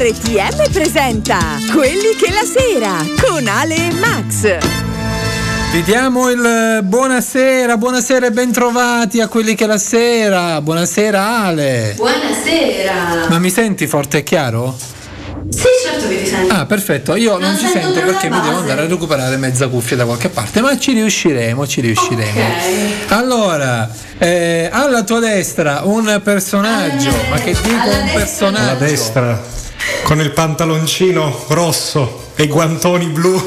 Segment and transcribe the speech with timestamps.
[0.00, 1.38] RTM presenta
[1.72, 4.58] Quelli che la sera con Ale e Max.
[5.72, 10.60] Vi diamo il buonasera, buonasera e bentrovati a quelli che la sera.
[10.60, 11.94] Buonasera Ale.
[11.96, 13.26] Buonasera.
[13.28, 14.76] Ma mi senti forte e chiaro?
[15.48, 16.54] Sì, certo che ti sento.
[16.54, 17.16] Ah, perfetto.
[17.16, 20.28] Io non, Non ci sento perché mi devo andare a recuperare mezza cuffia da qualche
[20.28, 22.40] parte, ma ci riusciremo, ci riusciremo.
[22.40, 23.12] Ok.
[23.12, 28.62] Allora, eh, alla tua destra un personaggio, Alla- ma che dico un personaggio?
[28.62, 29.56] alla destra
[30.02, 33.42] con il pantaloncino rosso e i guantoni blu.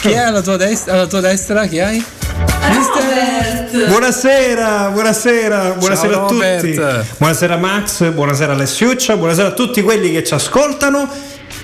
[0.00, 0.94] Chi è alla tua destra?
[0.94, 2.04] Alla tua destra chi hai?
[3.70, 3.88] Robert.
[3.88, 6.74] buonasera, buonasera, buonasera Ciao, a tutti.
[6.76, 7.04] Robert.
[7.18, 11.08] Buonasera Max, buonasera Alessiuccia, buonasera a tutti quelli che ci ascoltano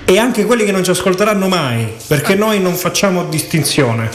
[0.05, 4.09] e anche quelli che non ci ascolteranno mai, perché noi non facciamo distinzione.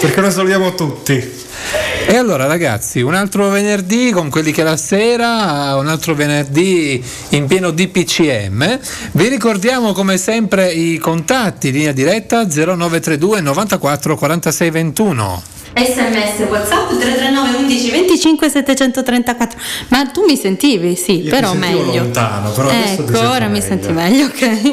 [0.00, 1.40] Perché noi salutiamo tutti.
[2.12, 7.46] E allora ragazzi, un altro venerdì con quelli che la sera, un altro venerdì in
[7.46, 8.78] pieno DPCM.
[9.12, 15.42] Vi ricordiamo come sempre i contatti, linea diretta 0932 94 46 21.
[15.74, 19.58] SMS WhatsApp 339 11 25 734.
[19.88, 20.94] Ma tu mi sentivi?
[20.96, 22.02] Sì, Io però sentivo meglio.
[22.02, 24.72] lontano, però adesso ti ecco, ora mi senti meglio, ok.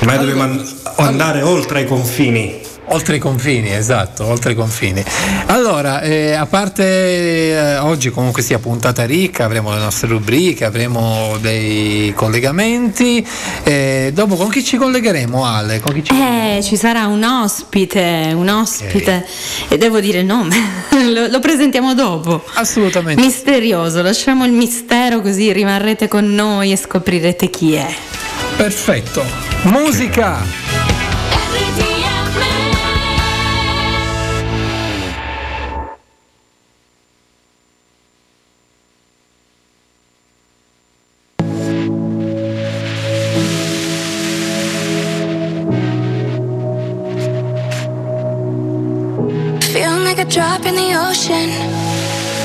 [0.00, 2.60] ormai dobbiamo an- andare oltre ai confini.
[2.90, 5.02] Oltre i confini, esatto, oltre i confini.
[5.46, 11.36] Allora, eh, a parte eh, oggi comunque sia puntata ricca, avremo le nostre rubriche, avremo
[11.40, 13.26] dei collegamenti.
[13.64, 15.80] eh, dopo con chi ci collegheremo, Ale?
[15.80, 19.26] Con chi ci Eh, ci sarà un ospite, un ospite.
[19.68, 20.54] E devo dire il nome,
[21.12, 22.44] lo, lo presentiamo dopo.
[22.54, 23.20] Assolutamente.
[23.20, 27.92] Misterioso, lasciamo il mistero così rimarrete con noi e scoprirete chi è.
[28.56, 29.24] Perfetto.
[29.62, 30.75] Musica.
[49.72, 51.50] Feeling like a drop in the ocean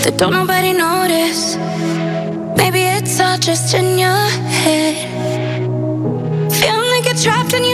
[0.03, 1.55] that don't nobody notice.
[2.57, 4.25] Maybe it's all just in your
[4.61, 4.97] head.
[6.51, 7.70] Feeling like you're trapped in your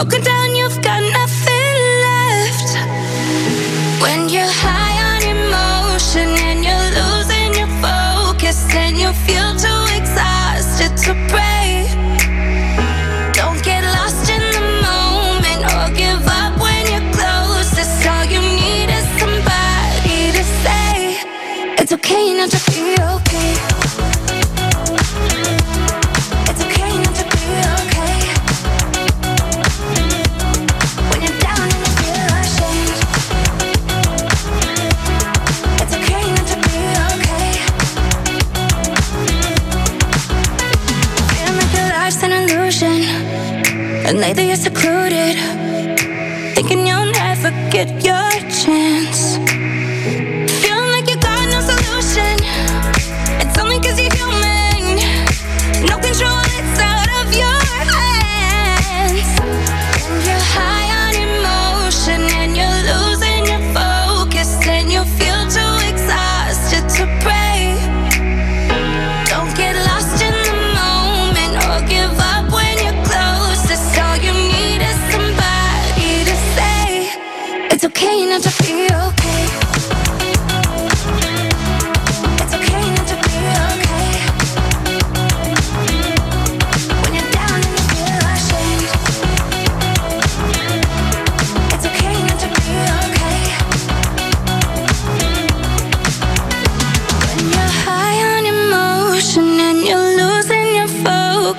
[0.00, 1.74] Broken down, you've got nothing
[2.08, 2.68] left.
[4.00, 10.96] When you're high on emotion and you're losing your focus, and you feel too exhausted
[11.04, 11.84] to pray.
[13.34, 18.06] Don't get lost in the moment or give up when you're closest.
[18.06, 21.20] All you need is somebody to say
[21.76, 22.59] it's okay not to
[44.20, 45.59] lately you're secluded.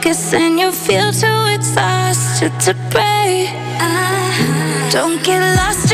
[0.02, 3.48] Focus and you feel too exhausted to pray.
[3.80, 4.90] Uh-huh.
[4.90, 5.91] Don't get lost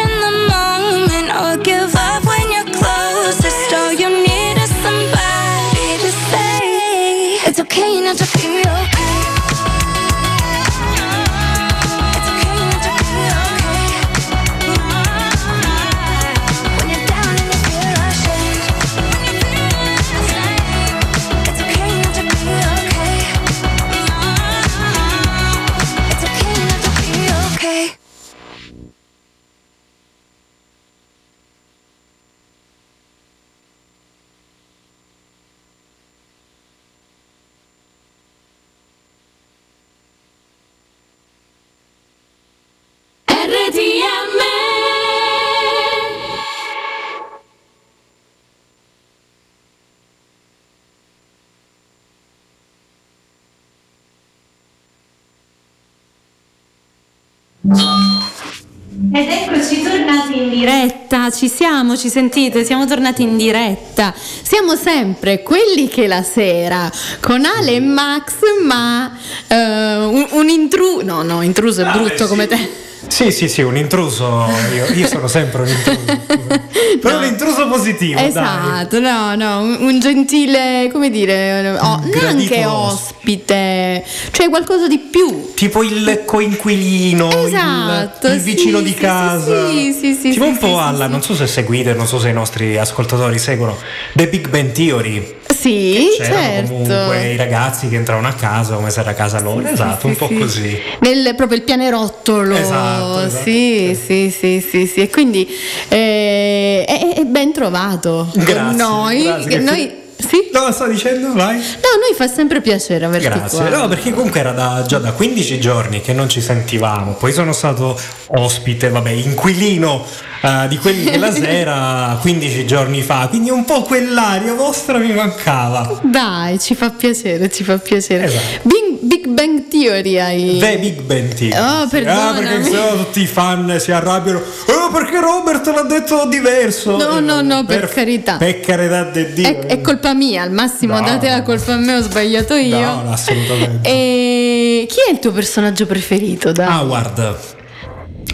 [57.69, 64.13] Ed eccoci tornati in diretta, ci siamo, ci sentite, siamo tornati in diretta.
[64.15, 69.11] Siamo sempre quelli che la sera con Ale e Max, ma
[69.47, 72.85] eh, un, un intruso, no, no, intruso è brutto come te.
[73.07, 74.45] Sì, sì, sì, un intruso.
[74.75, 76.00] Io, io sono sempre un intruso.
[77.01, 77.25] Però No.
[77.25, 78.19] un intruso positivo.
[78.19, 78.27] dai.
[78.30, 85.54] Esatto, no, no, un, un gentile, come dire, oh, neanche ospite, cioè qualcosa di più.
[85.54, 89.69] Tipo il coinquilino, il- Esatto, il, vicino sì, di sì, casa.
[89.69, 92.33] sì, sì, sì, tipo un po' alla, non so se seguite, non so se i
[92.33, 93.77] nostri ascoltatori seguono
[94.13, 95.36] The Big Bang Theory.
[95.57, 96.71] Sì, certo.
[96.71, 99.65] comunque i ragazzi che entravano a casa come se era casa loro.
[99.68, 100.38] esatto, un po' sì.
[100.38, 100.80] così.
[101.00, 102.56] Nel, proprio il pianerottolo.
[102.56, 105.01] Esatto, esatto, sì, sì, sì, sì, sì.
[105.01, 105.47] E quindi
[105.89, 109.23] eh, è, è ben trovato Grazie, noi.
[109.23, 110.49] grazie, noi sì?
[110.51, 111.55] No, sto dicendo, vai.
[111.57, 113.59] No, a noi fa sempre piacere averti Grazie.
[113.59, 113.69] qua.
[113.69, 117.13] No, perché comunque era da- già da 15 giorni che non ci sentivamo.
[117.13, 120.05] Poi sono stato ospite, vabbè, inquilino
[120.41, 123.27] eh, di quelli che la sera 15 giorni fa.
[123.29, 125.99] Quindi un po' quell'aria vostra mi mancava.
[126.03, 128.25] Dai, ci fa piacere, ci fa piacere.
[128.25, 128.59] Esatto.
[128.63, 130.57] Big, Big Bang Theory hai.
[130.59, 131.55] The Big Bang Theory.
[131.57, 132.37] Oh, perdonami.
[132.39, 134.39] Ah, perché sennò tutti i fan si arrabbiano.
[134.39, 136.97] Oh, perché Robert l'ha detto diverso.
[136.97, 138.37] No, no, no, per carità.
[138.37, 139.47] Per carità di Dio.
[139.47, 141.05] È, è colpa mia, al massimo No.
[141.05, 142.77] date la colpa a me, ho sbagliato io.
[142.79, 143.87] No, no, assolutamente.
[143.89, 146.51] E chi è il tuo personaggio preferito?
[146.51, 146.67] Dai?
[146.67, 147.35] Howard.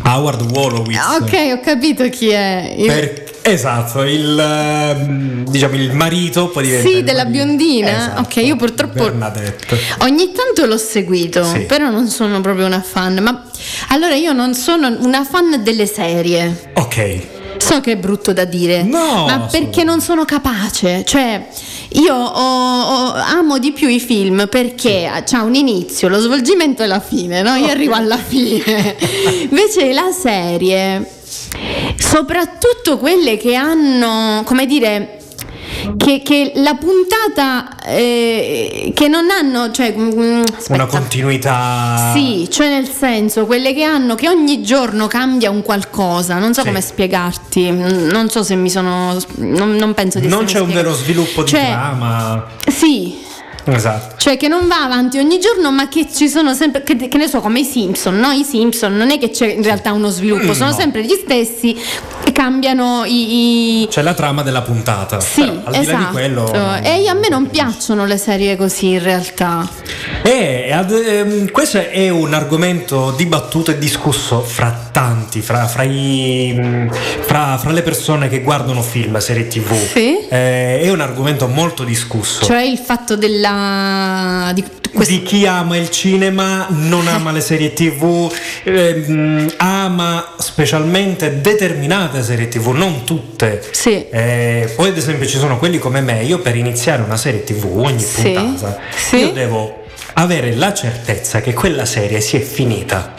[0.06, 0.98] Howard Wolowitz.
[0.98, 2.74] Ah, ok, ho capito chi è.
[2.78, 7.44] Il- Per- esatto, il ehm, diciamo il marito poi diventa Sì, della marito.
[7.46, 7.90] biondina?
[7.98, 9.78] Esatto, Ok, io purtroppo- Bernadette.
[10.00, 11.60] Ogni tanto l'ho seguito, Sì.
[11.62, 13.20] però non sono proprio una fan.
[13.22, 13.44] Ma
[13.90, 16.72] allora io non sono una fan delle serie.
[16.74, 17.22] Ok.
[17.58, 21.04] So che è brutto da dire, No, ma perché non sono capace.
[21.06, 21.48] Cioè,
[21.94, 26.88] io ho- ho- amo di più i film perché c'ha un inizio, lo svolgimento e
[26.88, 27.54] la fine, no?
[27.56, 28.96] Io arrivo alla fine.
[29.50, 31.10] Invece la serie,
[31.98, 35.18] soprattutto quelle che hanno, come dire,
[35.98, 40.86] che, che la puntata eh, che non hanno, cioè, mm, Una aspetta.
[40.86, 42.12] continuità.
[42.14, 46.62] Sì, cioè nel senso, quelle che hanno che ogni giorno cambia un qualcosa, non so
[46.62, 46.68] Sì.
[46.68, 50.72] come spiegarti, mm, non so se mi sono non, non penso di Non c'è un
[50.72, 52.46] vero sviluppo di Cioè, trama.
[52.68, 53.18] Sì,
[53.66, 54.16] Esatto.
[54.18, 57.28] cioè che non va avanti ogni giorno, ma che ci sono sempre, che, che ne
[57.28, 58.32] so, come i Simpson, no?
[58.32, 60.76] I Simpson non è che c'è in realtà uno sviluppo, Mm, sono no.
[60.76, 61.76] sempre gli stessi
[62.26, 63.82] e cambiano i...
[63.84, 65.20] i- C'è la trama della puntata.
[65.20, 65.98] Sì, Però, al di là esatto.
[65.98, 66.54] di quello.
[66.84, 69.68] E a me non piacciono le serie così in realtà.
[70.24, 76.90] E ad- ehm, questo è un argomento dibattuto e discusso fra tanti, fra, fra i-
[77.22, 79.74] fra- fra le persone che guardano film, serie tv.
[79.74, 80.18] Sì.
[80.30, 82.44] Eh, è un argomento molto discusso.
[82.46, 83.52] Cioè il fatto della...
[84.54, 84.64] di
[84.94, 88.32] questo- di chi ama il cinema, non ama le serie tv,
[88.64, 93.62] ehm, ama specialmente determinate serie tv, non tutte.
[93.72, 94.08] Sì.
[94.10, 97.66] Eh, poi ad esempio ci sono quelli come me, io per iniziare una serie tv
[97.78, 99.18] ogni Sì, puntata, sì.
[99.18, 99.82] io devo
[100.14, 103.14] avere la certezza che quella serie si è finita.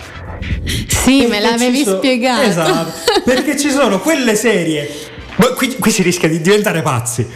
[0.87, 2.43] Sì, me Perché l'avevi ci so- spiegato.
[2.43, 2.93] Esatto,
[3.25, 4.89] perché ci sono quelle serie.
[5.57, 7.27] Qui, qui si rischia di diventare pazzi.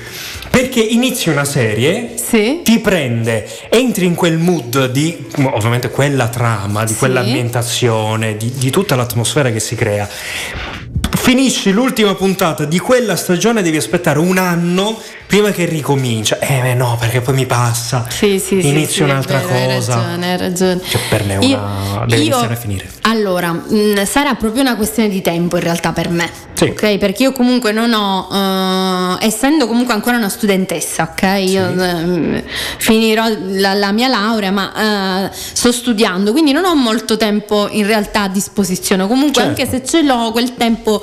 [0.50, 2.60] Perché inizi una serie, Sì.
[2.64, 6.98] ti prende, entri in quel mood di ovviamente quella trama, di Sì.
[6.98, 10.08] quell'ambientazione, di, di tutta l'atmosfera che si crea.
[11.28, 16.38] Finisci l'ultima puntata di quella stagione, devi aspettare un anno prima che ricomincia.
[16.38, 18.06] Eh beh, no, perché poi mi passa.
[18.08, 19.94] Sì, sì, sì, Inizio sì, un'altra vero, hai cosa.
[19.96, 20.80] ragione, hai ragione.
[20.88, 22.04] Cioè, per me è una.
[22.06, 22.90] deve iniziare a finire.
[23.02, 26.30] Allora, mh, sarà proprio una questione di tempo in realtà per me.
[26.54, 26.64] Sì.
[26.64, 31.42] Ok, perché io comunque non ho, eh, essendo comunque ancora una studentessa, ok?
[31.46, 32.42] Io ehm,
[32.78, 37.86] finirò la, la mia laurea, ma eh, sto studiando, quindi non ho molto tempo in
[37.86, 39.06] realtà a disposizione.
[39.06, 39.60] Comunque, Certo.
[39.60, 41.00] anche se ce l'ho, quel tempo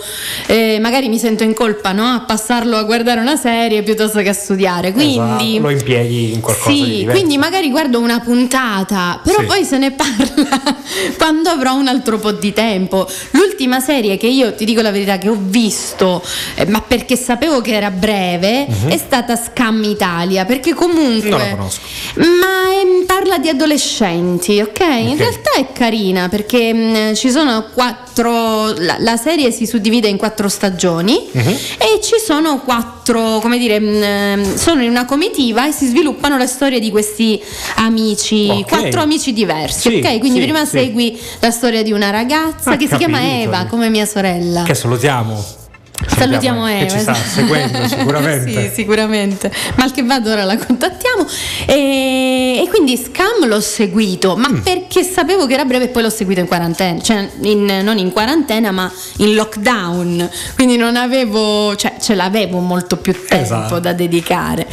[0.48, 2.05] eh, magari mi sento in colpa, no?
[2.05, 4.91] A passarlo a guardare una serie piuttosto che a studiare.
[4.91, 7.17] Quindi Esatto, lo impieghi in qualcosa sì, di diverso.
[7.19, 9.45] quindi magari guardo una puntata, però Sì.
[9.45, 10.75] poi se ne parla
[11.17, 13.07] quando avrò un altro po' di tempo.
[13.31, 16.24] L'ultima serie che io ti dico la verità che ho visto,
[16.55, 21.29] eh, ma perché sapevo che era breve, è stata Scam Italia, perché comunque.
[21.29, 21.79] Non la conosco.
[22.15, 24.79] Ma ehm, parla di adolescenti, ok?
[24.79, 25.17] In Ok.
[25.17, 30.47] realtà è carina perché mh, ci sono quattro la, la serie si suddivide in quattro
[30.49, 31.47] stagioni Mhm.
[31.77, 36.47] e ci sono quattro, come dire, mh, sono in una comitiva e si sviluppano le
[36.47, 37.41] storie di questi
[37.75, 38.67] amici, Ok.
[38.67, 40.19] quattro amici diversi, Sì, ok?
[40.19, 40.77] Quindi sì, prima sì.
[40.77, 43.41] segui la storia di una ragazza Ah, che si chiama capito.
[43.41, 44.63] Eva, come mia sorella.
[44.63, 45.63] Che salutiamo.
[46.07, 46.89] Salutiamo Che Eva.
[46.89, 48.67] ci sta seguendo sicuramente.
[48.69, 49.51] sì, sicuramente.
[49.75, 51.25] Mal che vada ora la contattiamo.
[51.65, 54.39] E, e quindi Scam l'ho seguito, Mm.
[54.41, 57.97] ma perché sapevo che era breve e poi l'ho seguito in quarantena, cioè in- non
[57.97, 63.79] in quarantena ma in lockdown, quindi non avevo, cioè ce l'avevo molto più tempo Esatto.
[63.79, 64.67] da dedicare.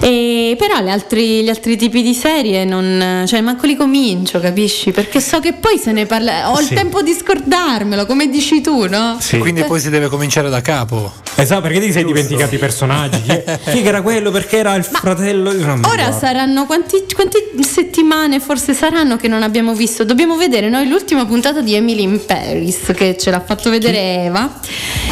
[0.00, 4.90] E, però gli altri, gli altri tipi di serie non, cioè manco li comincio, capisci?
[4.92, 6.74] Perché so che poi se ne parla, ho il Sì.
[6.74, 9.16] tempo di scordarmelo, come dici tu, no?
[9.20, 9.38] Sì.
[9.38, 11.24] Quindi poi si deve cominciare da capo.
[11.38, 13.20] Esatto, perché ti sei dimenticato i personaggi?
[13.20, 14.30] Chi, chi era quello?
[14.30, 15.52] Perché era il fratello?
[15.52, 20.04] Io non mi Ora saranno quanti, quante settimane forse saranno che non abbiamo visto?
[20.04, 24.58] Dobbiamo vedere noi l'ultima puntata di Emily in Paris che ce l'ha fatto vedere Eva.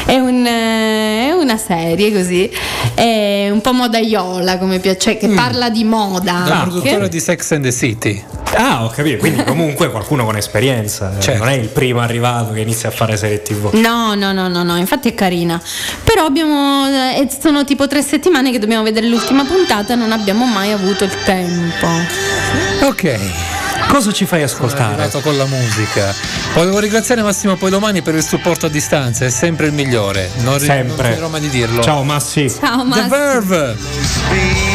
[0.06, 2.50] È, un, eh, è una serie così,
[2.94, 6.44] è un po' modaiola come piace, cioè che parla di moda.
[6.46, 8.24] La produttore di Sex and the City.
[8.56, 9.18] Ah, ho capito.
[9.18, 11.12] Quindi comunque qualcuno con esperienza.
[11.18, 11.42] Certo.
[11.44, 13.72] Non è il primo arrivato che inizia a fare serie TV.
[13.74, 15.60] No, no, no, no, no, infatti è carina.
[16.02, 16.86] Però abbiamo.
[16.86, 21.12] eh, sono tipo tre settimane che dobbiamo vedere l'ultima puntata, non abbiamo mai avuto il
[21.24, 21.86] tempo.
[22.82, 23.18] Ok.
[23.88, 24.92] Cosa ci fai Sono ascoltare?
[24.94, 26.14] arrivato con la musica.
[26.54, 30.30] Volevo ringraziare Massimo Poi domani per il supporto a distanza, è sempre il migliore.
[30.38, 31.08] Non, ri- non Sempre.
[31.10, 31.82] finirò mai di dirlo.
[31.82, 32.48] Ciao Massi.
[32.50, 33.08] Ciao The Massimo.
[33.08, 34.73] Verve.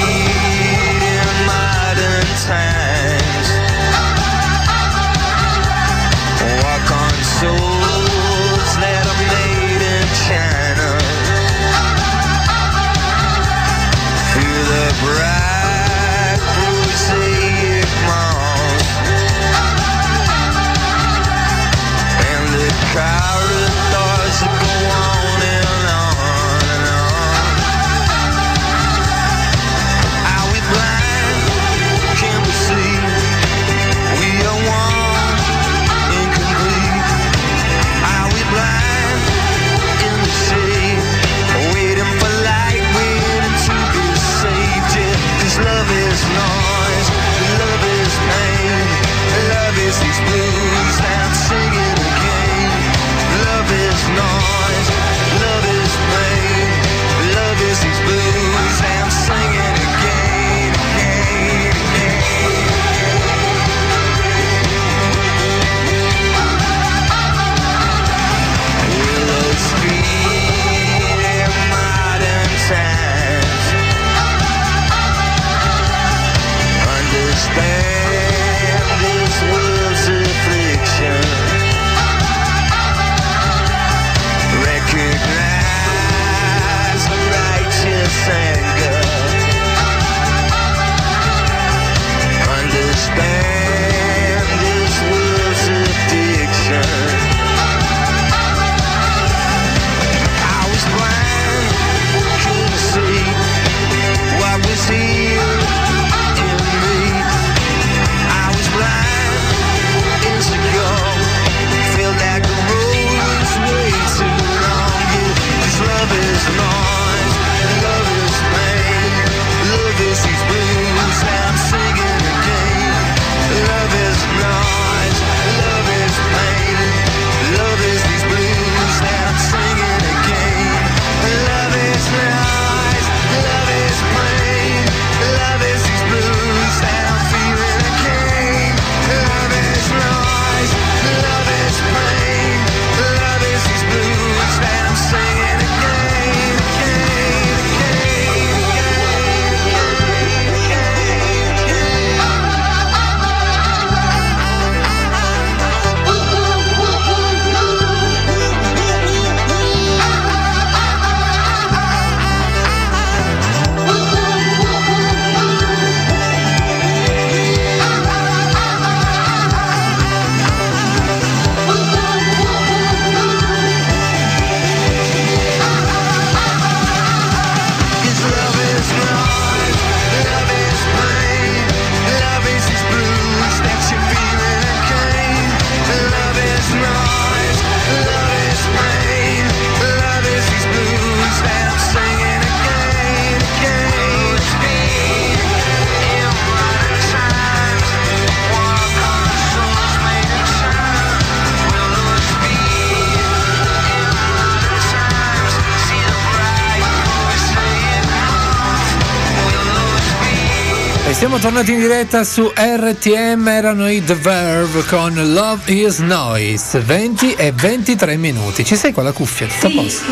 [211.39, 217.33] Siamo tornati in diretta su RTM, erano i The Verve con Love is Noise, 20
[217.33, 218.65] e 23 minuti.
[218.65, 219.47] Ci sei con la cuffia?
[219.47, 220.03] Tutto a posto?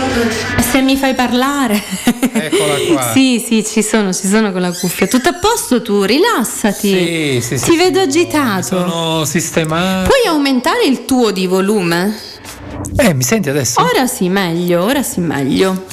[0.62, 1.84] Se mi fai parlare.
[2.32, 3.12] Eccola qua.
[3.14, 5.08] sì, sì, ci sono, ci sono con la cuffia.
[5.08, 6.90] Tutto a posto tu, rilassati.
[6.90, 8.06] Sì, sì, sì, Ti vedo sì.
[8.06, 8.64] agitato.
[8.64, 10.08] Sono sistemato.
[10.08, 12.16] Puoi aumentare il tuo di volume?
[12.96, 13.82] Eh, mi senti adesso?
[13.82, 15.86] Ora sì, meglio, ora sì, meglio.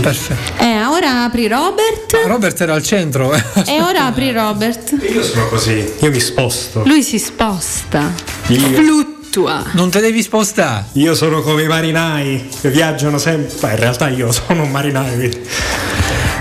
[0.00, 0.62] Perfetto.
[0.62, 2.14] Eh, ora apri Robert.
[2.26, 3.32] Robert era al centro.
[3.34, 3.42] eh.
[3.66, 4.94] E ora apri Robert.
[5.12, 6.82] Io sono così, io mi sposto.
[6.86, 8.12] Lui si sposta.
[8.48, 9.64] Io, Fluttua.
[9.72, 10.86] Non te devi spostare.
[10.92, 13.54] io sono come i marinai che viaggiano sempre.
[13.60, 15.14] Beh, in realtà io sono un marinaio.
[15.16, 15.40] quindi-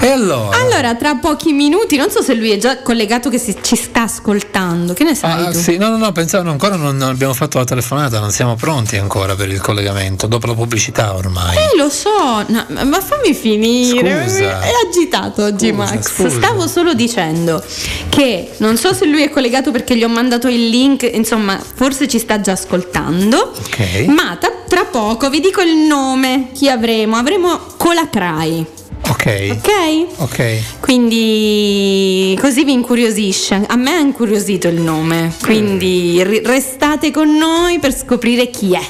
[0.06, 0.56] E allora?
[0.60, 4.04] Allora, tra pochi minuti, non so se lui è già collegato che si- ci sta
[4.04, 4.94] ascoltando.
[4.94, 5.58] Che ne sai Ah, tu?
[5.60, 8.98] sì, no, no, no, pensavo ancora non, non abbiamo fatto la telefonata, non siamo pronti
[8.98, 11.56] ancora per il collegamento, dopo la pubblicità ormai.
[11.58, 14.24] Eh, lo so, no, ma fammi finire.
[14.30, 14.60] Scusa.
[14.62, 16.14] È agitato oggi Scusa, Max.
[16.14, 16.30] scusa.
[16.30, 17.64] Stavo solo dicendo
[18.10, 22.08] che non so se lui è collegato perché gli ho mandato il link, insomma, forse
[22.08, 23.54] ci sta già ascoltando.
[23.58, 24.06] Ok.
[24.08, 27.16] Ma tra, tra poco vi dico il nome, chi avremo?
[27.16, 28.66] Avremo Colacrai,
[29.08, 29.48] Ok.
[29.52, 30.06] ok?
[30.18, 30.60] Ok.
[30.80, 33.64] Quindi così vi incuriosisce.
[33.68, 38.82] A me ha incuriosito il nome, quindi ri- restate con noi per scoprire chi è.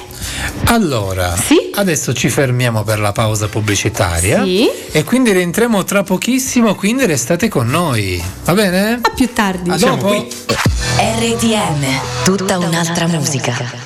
[0.65, 1.69] Allora, Sì?
[1.75, 4.67] adesso ci fermiamo per la pausa pubblicitaria Sì.
[4.91, 8.21] e quindi rientriamo tra pochissimo, quindi restate con noi.
[8.45, 8.99] Va bene?
[9.01, 9.69] A più tardi.
[9.69, 10.07] A Siamo dopo.
[10.07, 10.27] qui.
[10.97, 11.83] RTM,
[12.23, 13.53] tutta un'altra musica.
[13.53, 13.84] Sweet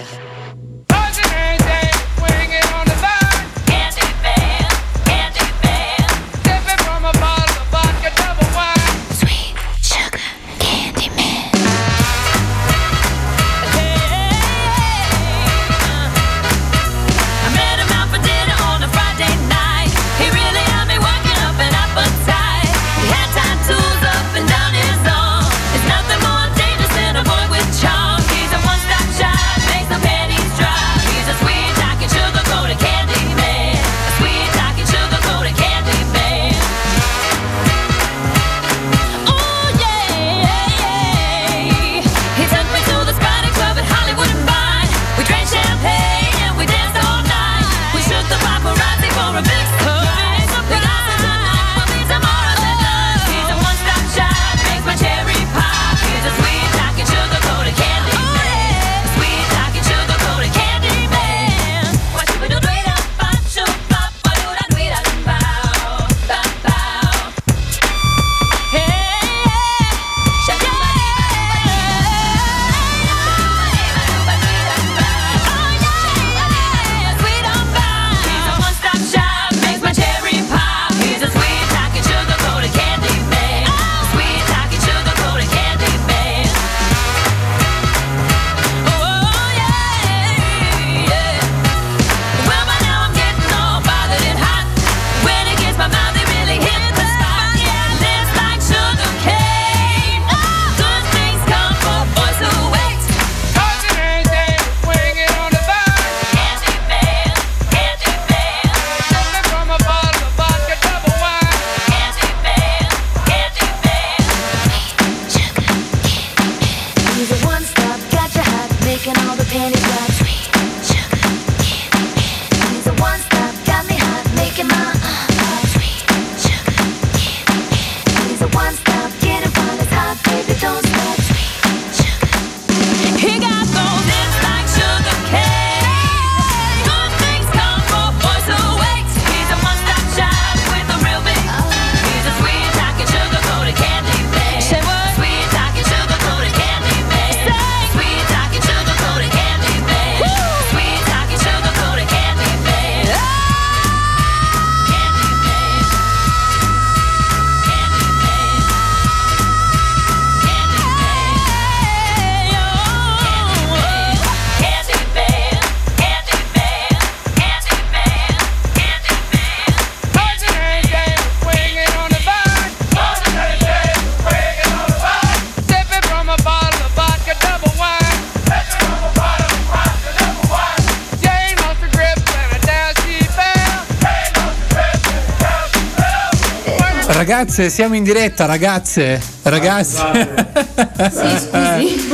[187.12, 189.96] Ragazze, siamo in diretta, ragazze, ragazzi.
[189.96, 192.08] Sì, scusi.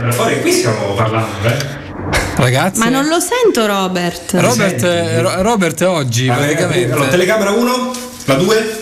[0.00, 0.40] Per fuori?
[0.40, 1.80] Qui stiamo parlando, eh?
[2.36, 2.78] Ragazzi.
[2.78, 4.32] Ma non lo sento Robert.
[4.34, 7.08] Robert, eh, Ro- Robert oggi Allora, praticamente.
[7.08, 7.90] telecamera 1,
[8.26, 8.80] la 2.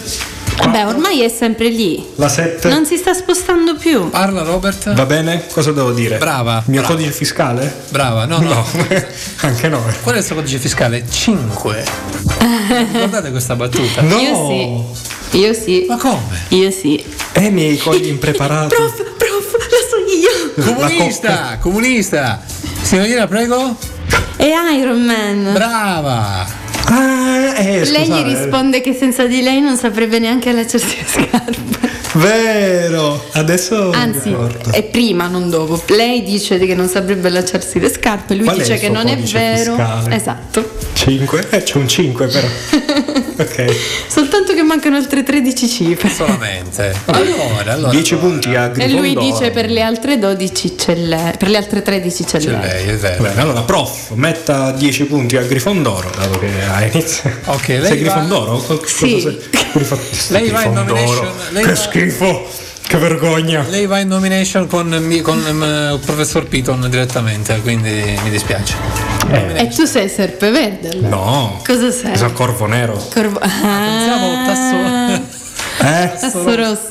[0.63, 2.05] Vabbè, ormai è sempre lì.
[2.17, 2.69] La 7.
[2.69, 4.11] Non si sta spostando più.
[4.11, 4.93] Parla Robert.
[4.95, 5.47] Va bene?
[5.53, 6.19] Cosa devo dire?
[6.19, 6.95] Brava, Mio brava.
[6.95, 7.75] codice fiscale?
[7.89, 8.53] Brava, no, no.
[8.53, 8.67] No,
[9.41, 9.83] anche no.
[10.03, 11.05] Qual è il suo codice fiscale?
[11.09, 11.85] 5.
[12.93, 14.03] Ricordate questa battuta?
[14.03, 14.19] No!
[14.19, 14.95] Io
[15.31, 15.39] sì.
[15.39, 15.85] Io sì.
[15.89, 16.45] Ma come?
[16.49, 17.03] Io sì.
[17.33, 18.75] Eh, i miei cogli impreparati.
[18.75, 20.75] Prof, prof, la so io.
[20.75, 22.43] Comunista, comunista.
[22.83, 23.77] Signorina, prego.
[24.37, 25.53] È Iron Man.
[25.53, 26.60] Brava.
[26.93, 32.00] Ah, eh, lei gli risponde che senza di lei non saprebbe neanche allacciarsi le scarpe.
[32.15, 33.25] Vero!
[33.33, 33.91] Adesso.
[33.93, 34.35] Anzi,
[34.73, 35.81] è prima, non dopo.
[35.95, 39.75] Lei dice che non saprebbe allacciarsi le scarpe, lui Qual dice che non è vero.
[39.77, 40.15] fiscale?
[40.17, 40.79] Esatto.
[40.95, 41.47] 5?
[41.51, 42.47] Eh, c'è un 5 però.
[43.39, 43.75] ok.
[44.09, 46.09] Soltanto che mancano altre 13 cifre.
[46.11, 46.93] Solamente.
[47.07, 47.91] Allora, allora.
[47.91, 49.01] 10 punti a E Grifondoro.
[49.01, 52.61] lui dice per le altre 12 c'è lei, per le altre 13 c'è, C'è lei.
[52.61, 53.23] lei, è vero.
[53.23, 57.53] Bene, allora prof, metta 10 punti a Grifondoro, dato che ha iniziato.
[57.53, 58.81] Ok, lei Sei va- Grifondoro?
[58.85, 59.21] Sì.
[59.21, 59.39] sei?
[59.73, 59.99] Grifo-
[60.31, 60.85] Lei va in Grifondoro.
[60.85, 62.49] nomination, lei che va- schifo!
[62.87, 63.65] Che vergogna!
[63.69, 68.75] Lei va in nomination con, ehm, il professor Piton direttamente, quindi mi dispiace.
[69.55, 71.09] E tu sei serpeverde allora?
[71.09, 71.61] No.
[71.65, 72.17] Cosa sei?
[72.17, 72.95] Sono corvo nero.
[73.13, 73.39] Corvo...
[73.39, 75.23] Pensavo Ah, tasso.
[75.83, 76.19] Eh?
[76.19, 76.91] tasso rosso.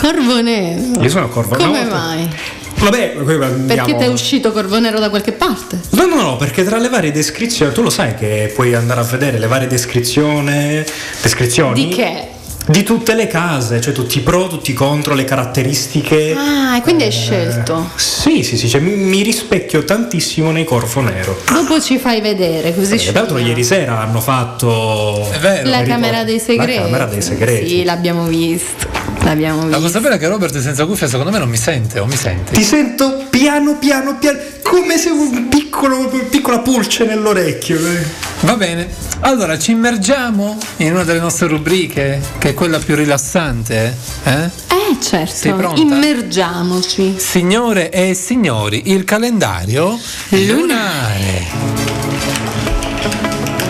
[0.00, 1.02] Corvo nero.
[1.02, 1.94] Io sono corvo Come nero.
[1.94, 2.28] mai?
[2.76, 3.66] Vabbè, andiamo.
[3.66, 5.78] Perché ti è uscito corvo nero da qualche parte?
[5.90, 9.04] No, no, no, perché tra le varie descrizioni, tu lo sai che puoi andare a
[9.04, 10.82] vedere le varie descrizioni,
[11.22, 12.28] descrizioni Di che?
[12.66, 16.34] Di tutte le case, cioè tutti i pro, tutti i contro, le caratteristiche.
[16.36, 17.90] Ah, e quindi hai Eh, scelto.
[17.96, 21.40] Sì, sì, sì, cioè, mi, mi rispecchio tantissimo nei Corvo Nero.
[21.50, 25.68] Dopo ci fai vedere così Perché tra l'altro ieri sera hanno fatto È vero.
[25.68, 26.74] La camera dei segreti.
[26.78, 27.68] La camera dei segreti.
[27.68, 28.88] Sì, l'abbiamo visto.
[29.24, 29.80] L'abbiamo La visto.
[29.82, 32.52] cosa bella è che Robert senza cuffia secondo me non mi sente, o mi senti?
[32.54, 37.76] Ti sento piano piano piano, come se un piccolo, piccola pulce nell'orecchio.
[37.78, 38.04] eh.
[38.40, 38.88] Va bene.
[39.20, 43.96] Allora, ci immergiamo in una delle nostre rubriche, che è quella più rilassante.
[44.22, 44.44] Eh?
[44.44, 45.74] Eh, certo.
[45.74, 47.16] Immergiamoci.
[47.18, 51.46] Signore e signori, il calendario lunare.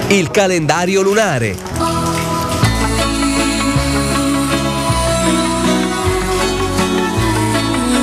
[0.09, 1.57] Il calendario lunare.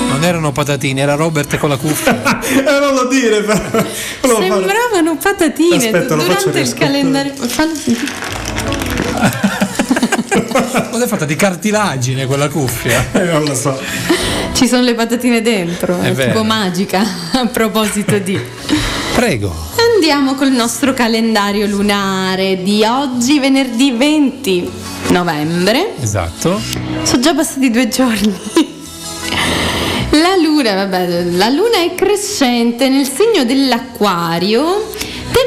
[0.10, 2.39] Non erano patatine, era Robert con la cuffia.
[2.52, 3.86] Eh, non lo dire, però.
[4.22, 7.34] Sembravano patatine Aspetta, durante il calendario.
[11.03, 13.07] È fatta di cartilagine quella cuffia?
[13.13, 13.75] Eh, non lo so.
[14.53, 17.03] Ci sono le patatine dentro, È è, tipo magica.
[17.33, 18.39] A proposito di.
[19.15, 19.53] Prego.
[19.95, 24.71] Andiamo col nostro calendario lunare di oggi, venerdì 20
[25.09, 25.95] novembre.
[25.99, 26.61] Esatto.
[27.01, 28.37] Sono già passati due giorni.
[30.11, 34.91] La luna, vabbè, la luna è crescente nel segno dell'acquario.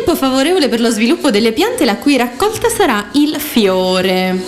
[0.05, 4.39] Tempo favorevole per lo sviluppo delle piante la cui raccolta sarà il fiore.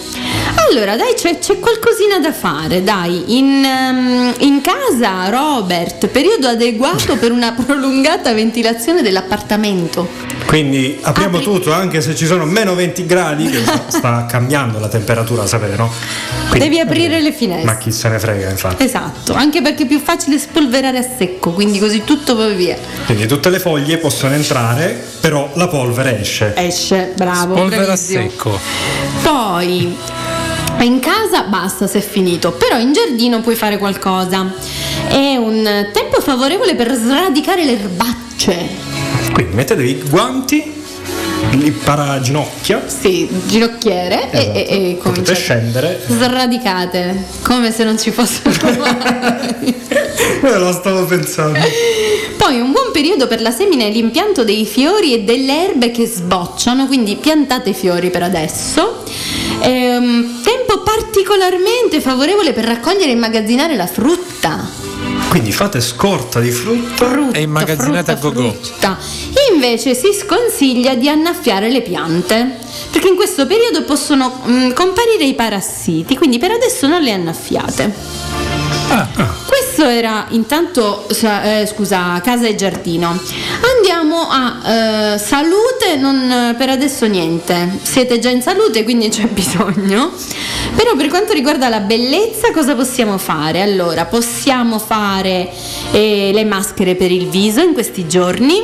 [0.68, 3.38] Allora, dai, c'è, c'è qualcosina da fare, dai.
[3.38, 10.35] In, ehm, in casa, Robert, periodo adeguato per una prolungata ventilazione dell'appartamento.
[10.46, 14.88] Quindi apriamo Apri- tutto, anche se ci sono meno 20 gradi, che sta- cambiando la
[14.88, 15.90] temperatura, sapete, no?
[16.48, 17.64] Quindi- Devi aprire le finestre.
[17.64, 18.82] Ma chi se ne frega, infatti.
[18.84, 22.76] Esatto, anche perché è più facile spolverare a secco, quindi così tutto va via.
[23.06, 26.52] Quindi tutte le foglie possono entrare, però la polvere esce.
[26.56, 27.54] Esce, bravo.
[27.54, 28.58] Polvere a secco.
[29.22, 29.96] Poi
[30.80, 34.52] in casa basta se è finito, però in giardino puoi fare qualcosa.
[35.08, 38.85] È un tempo favorevole per sradicare le erbacce.
[39.56, 40.72] Quindi mettetevi i guanti,
[41.52, 44.52] il paraginocchia, Sì, ginocchiere e- Esatto.
[44.58, 45.34] e, e potete cominciate.
[45.40, 46.00] scendere.
[46.06, 49.74] Sradicate, come se non ci fossero mai.
[50.42, 51.58] Eh, lo stavo pensando.
[52.36, 56.04] Poi un buon periodo per la semina e l'impianto dei fiori e delle erbe che
[56.06, 59.02] sbocciano, quindi piantate i fiori per adesso.
[59.60, 64.84] Ehm, tempo particolarmente favorevole per raccogliere e immagazzinare la frutta.
[65.28, 67.06] Quindi fate scorta di frutta.
[67.06, 68.52] Frutta, E immagazzinate a go-go.
[68.52, 68.98] frutta.
[69.52, 72.58] Invece si sconsiglia di annaffiare le piante,
[72.90, 77.94] perché in questo periodo possono mm, comparire i parassiti, quindi per adesso non le annaffiate.
[79.76, 83.08] Questo era intanto, sa- eh, scusa, casa e giardino.
[83.76, 87.78] Andiamo a eh, salute, non, per adesso niente.
[87.82, 90.12] Siete già in salute, quindi c'è bisogno.
[90.74, 93.60] Però per quanto riguarda la bellezza, cosa possiamo fare?
[93.60, 95.50] Allora, possiamo fare
[95.92, 98.62] eh, le maschere per il viso in questi giorni.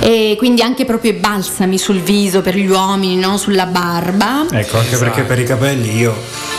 [0.00, 3.38] E quindi anche proprio i balsami sul viso per gli uomini, no?
[3.38, 4.44] sulla barba.
[4.50, 6.14] Ecco, anche perché per i capelli io.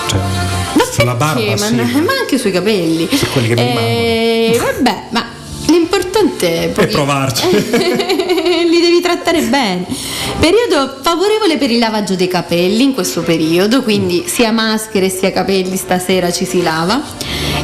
[0.08, 1.58] Cioè, Ma sulla barba perché?
[1.58, 1.76] sì.
[1.76, 3.08] Ma, ma anche sui capelli.
[3.32, 5.26] quelli che mi Eh, Vabbè, ma
[5.68, 7.46] l'importante è, E provarci.
[8.70, 9.86] li devi trattare bene.
[10.40, 15.76] Periodo favorevole per il lavaggio dei capelli in questo periodo, quindi sia maschere sia capelli
[15.78, 17.02] stasera ci si lava.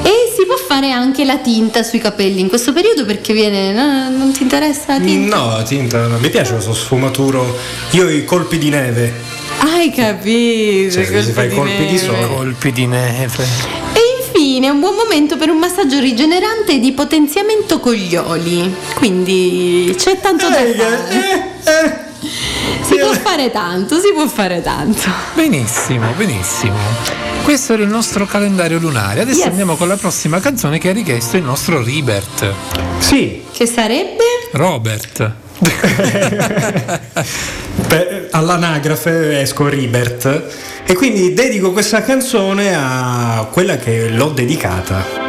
[0.01, 3.71] E si può fare anche la tinta sui capelli in questo periodo perché viene.
[3.73, 5.35] no, non ti interessa la tinta?
[5.37, 7.57] No, tinta, mi piace questo sfumaturo.
[7.91, 9.32] Io ho i colpi di neve.
[9.65, 10.91] Hai capito?
[10.93, 11.97] Cioè, che si fa i colpi di neve.
[11.97, 12.27] sole.
[12.27, 13.43] Colpi di neve.
[13.93, 18.73] E infine è un buon momento per un massaggio rigenerante di potenziamento con gli oli.
[18.95, 21.07] Quindi c'è tanto da fare.
[21.09, 22.11] eh, eh.
[22.83, 25.09] Si può fare tanto, si può fare tanto.
[25.33, 26.75] Benissimo, benissimo.
[27.43, 29.21] Questo era il nostro calendario lunare.
[29.21, 29.47] Adesso Yes.
[29.47, 32.53] andiamo con la prossima canzone che ha richiesto il nostro Ribert.
[32.99, 34.23] Sì, Che sarebbe?
[34.51, 35.31] Robert.
[37.87, 40.43] per- all'anagrafe esco Ribert
[40.85, 45.22] e quindi dedico questa canzone a quella che l'ho dedicata.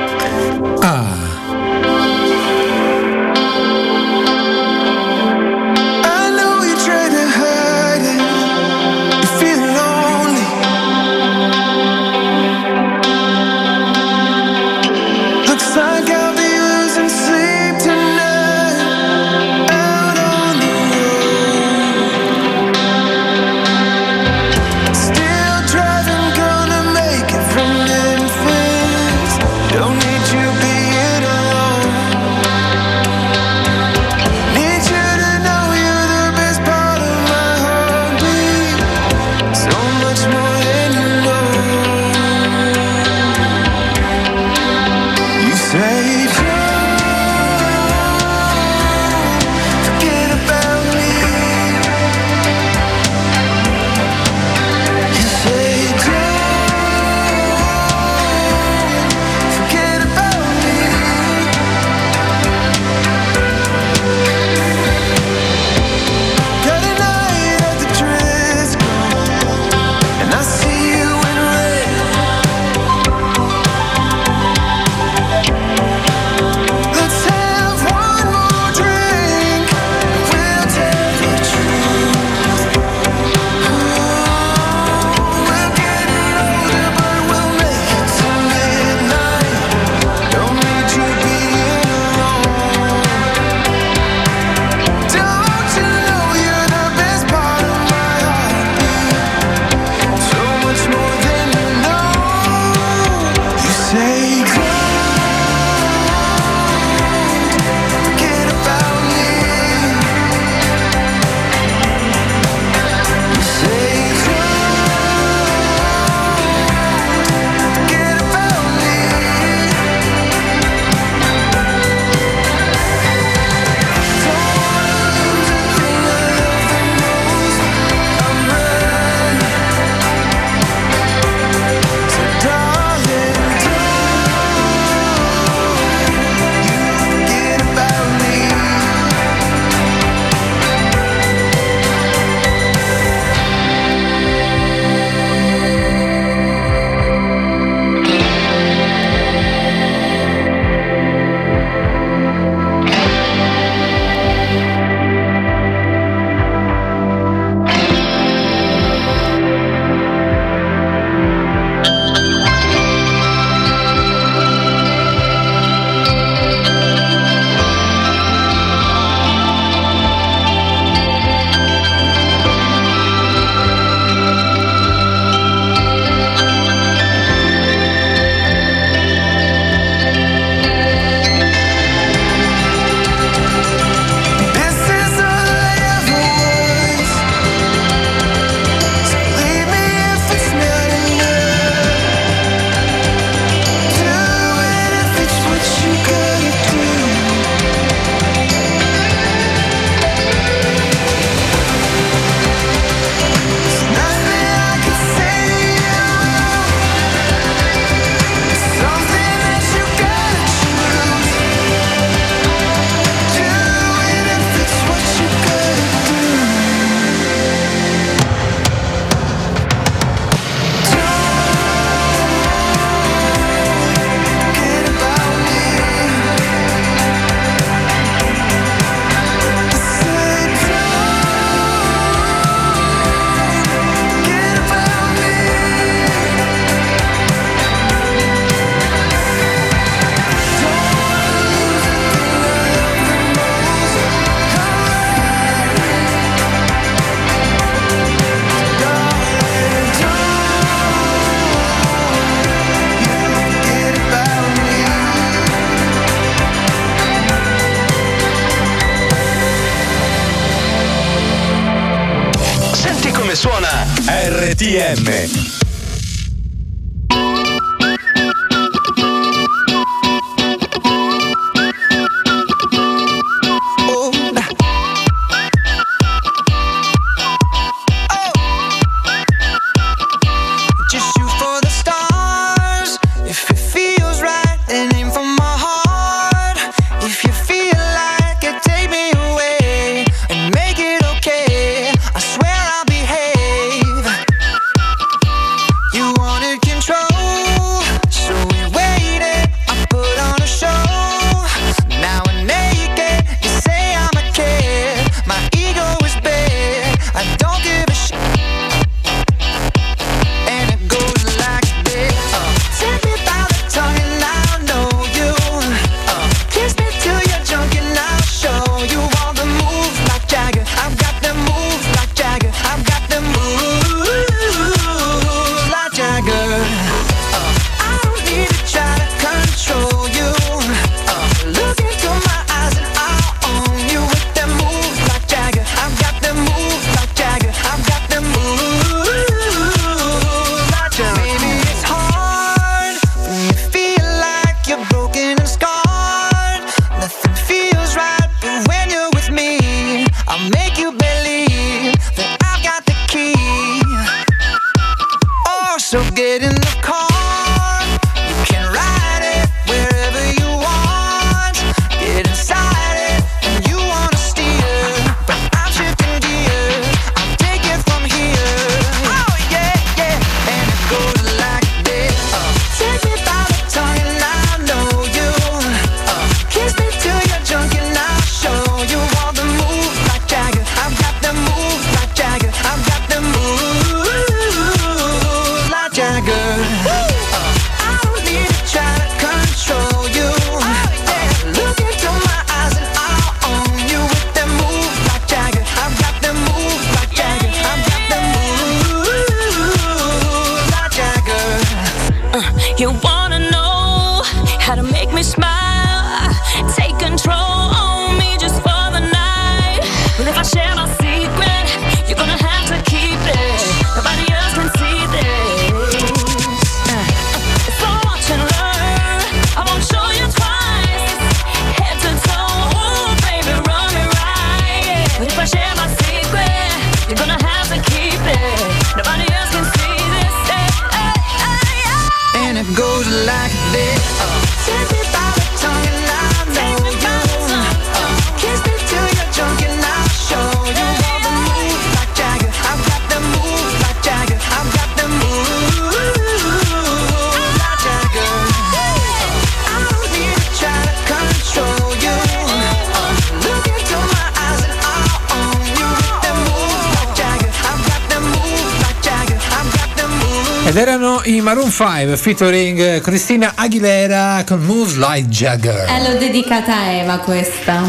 [461.45, 465.87] Maroon 5 featuring Cristina Aguilera con Moves Like Jagger.
[465.91, 467.83] Eh, l'ho dedicata a Eva questa.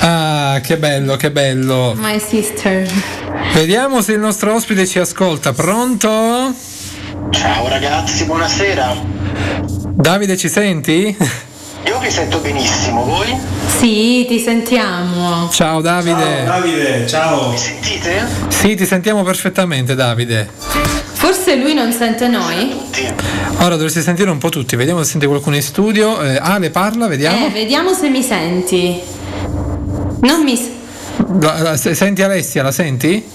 [0.00, 1.94] Ah, che bello, che bello.
[1.94, 2.84] My sister.
[3.54, 5.52] Vediamo se il nostro ospite ci ascolta.
[5.52, 6.52] Pronto?
[7.30, 8.96] Ciao ragazzi, buonasera.
[9.94, 11.16] Davide, ci senti?
[11.86, 13.38] Io vi sento benissimo, voi?
[13.78, 15.48] Sì, ti sentiamo.
[15.50, 16.42] Ciao Davide.
[16.44, 17.50] Davide, ciao.
[17.50, 18.26] Mi sentite?
[18.48, 21.05] Sì, ti sentiamo perfettamente, Davide.
[21.26, 22.72] Forse lui non sente noi?
[23.58, 24.76] Ora dovresti sentire un po' tutti.
[24.76, 26.22] Vediamo se sente qualcuno in studio.
[26.22, 27.46] Eh, Ale parla, vediamo.
[27.46, 29.00] Eh, vediamo se mi senti.
[30.20, 30.54] Non mi.
[30.56, 30.68] s-
[31.40, 33.28] La- la- se- senti Alessia, la senti?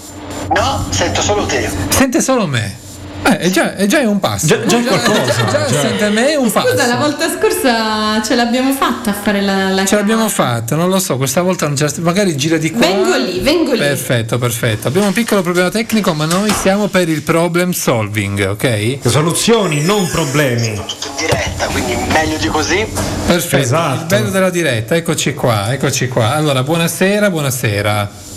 [0.56, 1.70] No, sento solo te.
[1.90, 2.78] Sente solo me.
[3.24, 4.48] Eh, è già, è già un passo.
[4.48, 5.80] Già- già è qualcosa, Già, già.
[5.80, 6.70] sente me è un passo.
[6.70, 10.90] Scusa, la volta scorsa ce l'abbiamo fatta a fare la, la Ce l'abbiamo fatta, non
[10.90, 12.80] lo so, questa volta non c'è magari gira di qua.
[12.82, 13.78] Vengo lì, vengo lì.
[13.80, 14.88] Perfetto, perfetto.
[14.88, 18.98] Abbiamo un piccolo problema tecnico, ma noi siamo per il problem solving, ok?
[19.06, 20.82] Soluzioni, non problemi.
[21.18, 22.86] Diretta, quindi meglio di così.
[23.28, 23.58] Perfetto.
[23.64, 24.02] Esatto.
[24.02, 26.34] Il bello della diretta, eccoci qua, eccoci qua.
[26.34, 28.30] Allora, buonasera, buonasera.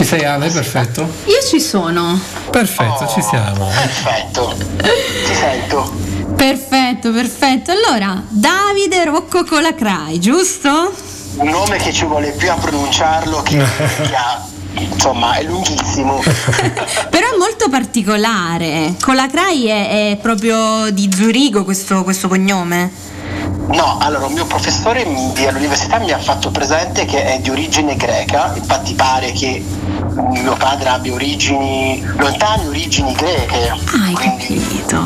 [0.00, 0.48] Ci sei Ale?
[0.48, 1.02] Perfetto.
[1.26, 2.18] Io ci sono.
[2.50, 3.66] Perfetto, ci siamo.
[3.66, 4.56] Perfetto.
[4.78, 5.92] Ti sento.
[6.34, 7.70] Perfetto, perfetto.
[7.70, 10.94] Allora, Davide Rocco Colacrai, giusto?
[11.34, 14.42] Un nome che ci vuole più a pronunciarlo che, che a...
[14.72, 16.22] Insomma, è lunghissimo.
[16.24, 18.94] Però è molto particolare.
[18.98, 22.90] Colacrai è, è proprio di Zurigo questo, questo cognome.
[23.72, 28.52] No, allora un mio professore all'università mi ha fatto presente che è di origine greca,
[28.56, 29.64] infatti pare che
[30.30, 33.68] mio padre abbia origini lontane, origini greche.
[33.68, 35.00] Ah, hai capito.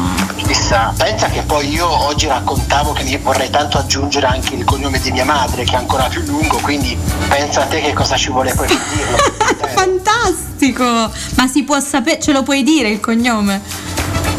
[0.46, 5.10] Chissà, pensa che poi io oggi raccontavo che vorrei tanto aggiungere anche il cognome di
[5.10, 6.96] mia madre che è ancora più lungo, quindi
[7.28, 9.16] pensa a te che cosa ci vuole poi per dirlo.
[9.74, 11.10] Fantastico!
[11.36, 13.60] Ma si può sapere, ce lo puoi dire il cognome?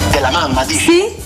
[0.10, 0.80] Della mamma, dici?
[0.80, 1.25] Sì?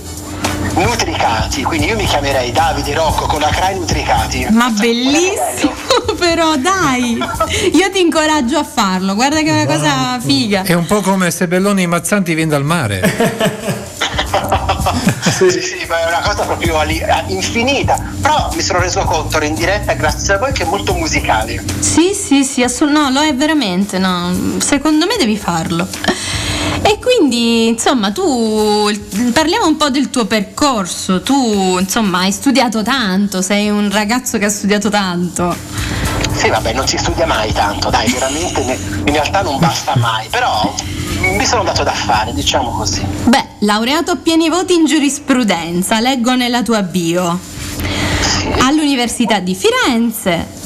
[0.79, 4.47] Nutricati, quindi io mi chiamerei Davide Rocco con la Crai Nutricati.
[4.49, 5.73] Ma bellissimo
[6.17, 7.17] però, dai!
[7.73, 10.63] Io ti incoraggio a farlo, guarda che è una cosa figa.
[10.63, 13.01] È un po' come se Belloni Mazzanti viene dal mare.
[15.29, 16.77] sì, sì, ma è una cosa proprio
[17.27, 18.01] infinita.
[18.21, 21.61] Però mi sono reso conto in diretta, grazie a voi, che è molto musicale.
[21.79, 24.31] Sì, sì, sì, assolut- no, lo è veramente, no.
[24.59, 25.87] Secondo me devi farlo.
[26.81, 28.91] E quindi, insomma, tu
[29.33, 31.21] parliamo un po' del tuo percorso.
[31.21, 35.55] Tu, insomma, hai studiato tanto, sei un ragazzo che ha studiato tanto.
[36.35, 40.73] Sì, vabbè, non si studia mai tanto, dai, veramente in realtà non basta mai, però
[41.19, 43.05] mi sono dato da fare, diciamo così.
[43.25, 47.37] Beh, laureato a pieni voti in giurisprudenza, leggo nella tua bio.
[48.61, 50.58] All'Università di Firenze.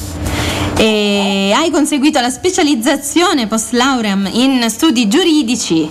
[0.76, 5.90] E hai conseguito la specializzazione post lauream in studi giuridici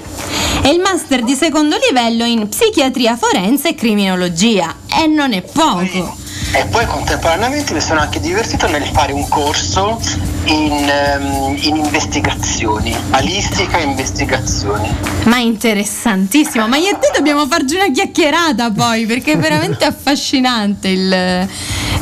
[0.63, 4.75] e il master di secondo livello in psichiatria forense e criminologia.
[4.89, 6.22] E non è poco.
[6.55, 9.99] E poi contemporaneamente mi sono anche divertito nel fare un corso
[10.45, 14.95] in, ehm, in investigazioni, balistica e investigazioni.
[15.25, 20.89] Ma interessantissimo, ma io e te dobbiamo farci una chiacchierata poi perché è veramente affascinante
[20.89, 21.49] il-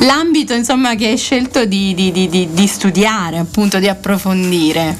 [0.01, 4.97] l'ambito insomma, che hai scelto di- di- di- di studiare, appunto di approfondire.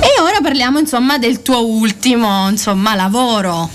[0.00, 3.68] E ora parliamo insomma del tuo ultimo insomma, lavoro.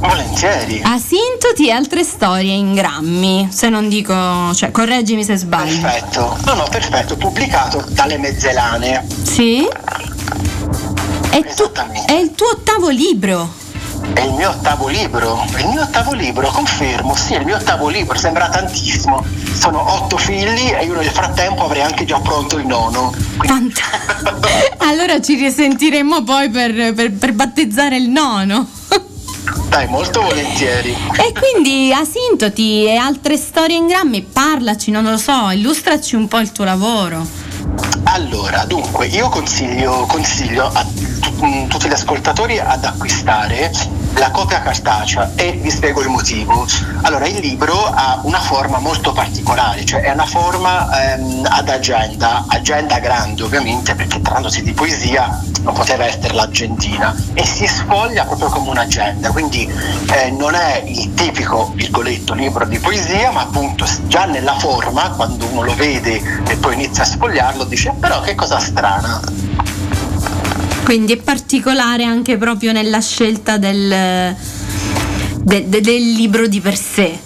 [0.00, 0.82] Volentieri.
[0.84, 4.14] Asintoti e altre storie in grammi, se non dico,
[4.54, 5.80] cioè correggimi se sbaglio.
[5.80, 6.36] Perfetto.
[6.44, 9.06] No, no, perfetto, pubblicato dalle Mezzelane.
[9.22, 9.66] Sì?
[11.30, 11.72] È, tu-
[12.06, 13.62] è il tuo ottavo libro.
[14.12, 17.56] È il mio ottavo libro, è il mio ottavo libro, confermo, sì, è il mio
[17.56, 19.24] ottavo libro, sembra tantissimo.
[19.54, 23.12] Sono otto figli e io nel frattempo avrei anche già pronto il nono.
[24.78, 28.68] Allora ci risentiremo poi per, per- per battezzare il nono.
[29.74, 30.96] Dai, molto volentieri.
[31.16, 36.38] E quindi asintoti e altre storie in grammi, parlaci, non lo so, illustraci un po'
[36.38, 37.26] il tuo lavoro.
[38.04, 40.86] Allora, dunque, io consiglio, consiglio a
[41.44, 43.72] mm, tutti gli ascoltatori ad acquistare
[44.16, 46.66] la copia cartacea e vi spiego il motivo.
[47.02, 52.44] Allora, il libro ha una forma molto particolare, cioè è una forma ehm, ad agenda,
[52.48, 58.48] agenda grande ovviamente perché trattandosi di poesia non poteva essere l'agendina e si sfoglia proprio
[58.48, 59.70] come un'agenda, quindi
[60.12, 65.46] eh, non è il tipico virgoletto libro di poesia, ma appunto già nella forma, quando
[65.46, 69.20] uno lo vede e poi inizia a sfogliarlo, dice però che cosa strana.
[70.84, 74.36] Quindi è particolare anche proprio nella scelta del,
[75.38, 77.18] de- de- del libro di per sé.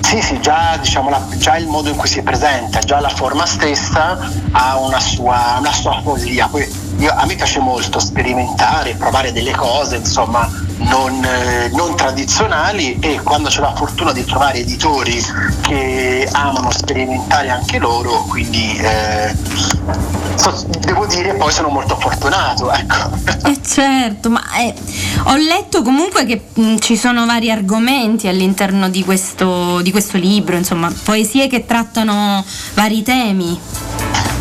[0.00, 3.44] Sì, sì, già, diciamo, la- già il modo in cui si presenta, già la forma
[3.46, 4.18] stessa
[4.52, 6.48] ha una sua, una sua poesia.
[6.48, 6.66] Poi
[6.98, 13.20] io- a me piace molto sperimentare, provare delle cose, insomma, non, eh, non tradizionali e
[13.22, 15.24] quando c'è la fortuna di trovare editori
[15.62, 19.34] che amano sperimentare anche loro, quindi eh,
[20.34, 23.10] so- devo dire poi sono molto fortunato, ecco.
[23.46, 24.74] Eh certo, ma eh,
[25.24, 30.56] ho letto comunque che mh, ci sono vari argomenti all'interno di questo, di questo libro,
[30.56, 33.58] insomma, poesie che trattano vari temi.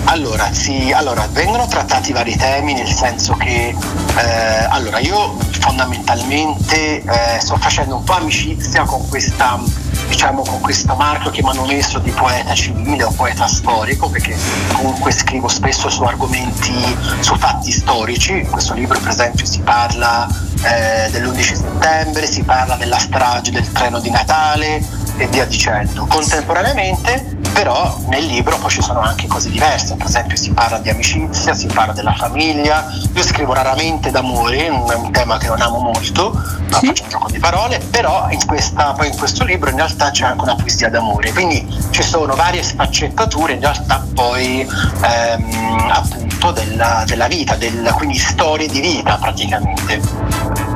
[0.06, 3.76] Allora, sì, allora, vengono trattati vari temi nel senso che
[4.18, 9.60] eh, allora io fondamentalmente eh, sto facendo un po' amicizia con questa
[10.08, 14.38] diciamo con questo marchio che mi hanno messo di poeta civile o poeta storico perché
[14.74, 16.74] comunque scrivo spesso su argomenti
[17.20, 18.34] su fatti storici.
[18.34, 20.28] In questo libro per esempio si parla
[20.64, 24.86] eh, dell'11 settembre si parla della strage del treno di Natale
[25.18, 26.06] e via dicendo.
[26.06, 30.90] Contemporaneamente però nel libro poi ci sono anche cose diverse, per esempio si parla di
[30.90, 35.62] amicizia, si parla della famiglia, io scrivo raramente d'amore, un- è un tema che non
[35.62, 36.32] amo molto,
[36.70, 40.10] ma faccio un gioco di parole, però in, questa, poi in questo libro in realtà
[40.12, 46.52] c'è anche una poesia d'amore, quindi ci sono varie sfaccettature in realtà poi ehm, appunto
[46.52, 50.02] della, della vita, del- quindi storie di vita praticamente.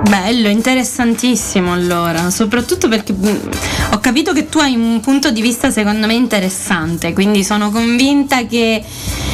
[0.08, 3.50] Bello, interessantissimo allora, soprattutto perché mh,
[3.92, 8.46] ho capito che tu hai un punto di vista secondo me interessante, quindi sono convinta
[8.46, 8.82] che,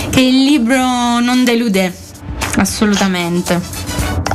[0.10, 1.94] che il libro non delude,
[2.58, 3.83] assolutamente.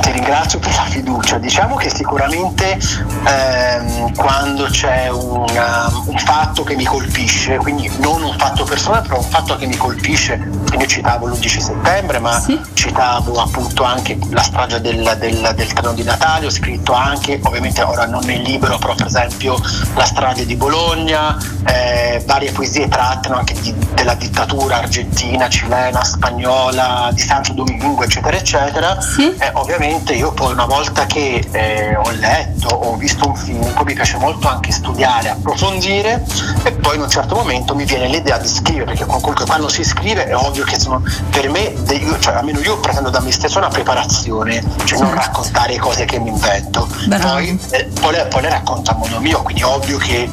[0.01, 1.39] Ti ringrazio per la fiducia.
[1.39, 2.79] Diciamo che sicuramente
[3.27, 9.19] ehm, quando c'è una- un fatto che mi colpisce, quindi non un fatto personale, però
[9.19, 10.41] un fatto che mi colpisce,
[10.79, 12.43] io citavo l'11 settembre, ma
[12.75, 17.83] citavo appunto anche la strage del, del, del treno di Natale, ho scritto anche, ovviamente
[17.83, 19.59] ora non nel libro, però per esempio
[19.95, 21.37] la strage di Bologna,
[21.67, 28.37] eh, varie poesie trattano anche di- della dittatura argentina, cilena, spagnola, di Santo Domingo, eccetera,
[28.37, 28.97] eccetera.
[29.39, 33.85] Eh, ovviamente io poi una volta che eh, ho letto, ho visto un film, poi
[33.85, 36.25] mi piace molto anche studiare, approfondire
[36.63, 39.85] e poi in un certo momento mi viene l'idea di scrivere, perché comunque quando si
[39.85, 43.59] scrive è ovvio che sono per me, io- cioè, almeno io pretendo da me stesso
[43.59, 46.89] una preparazione, cioè non raccontare cose che mi invento.
[47.33, 50.29] Poi, eh, poi le, poi le racconto a modo mio, quindi è ovvio che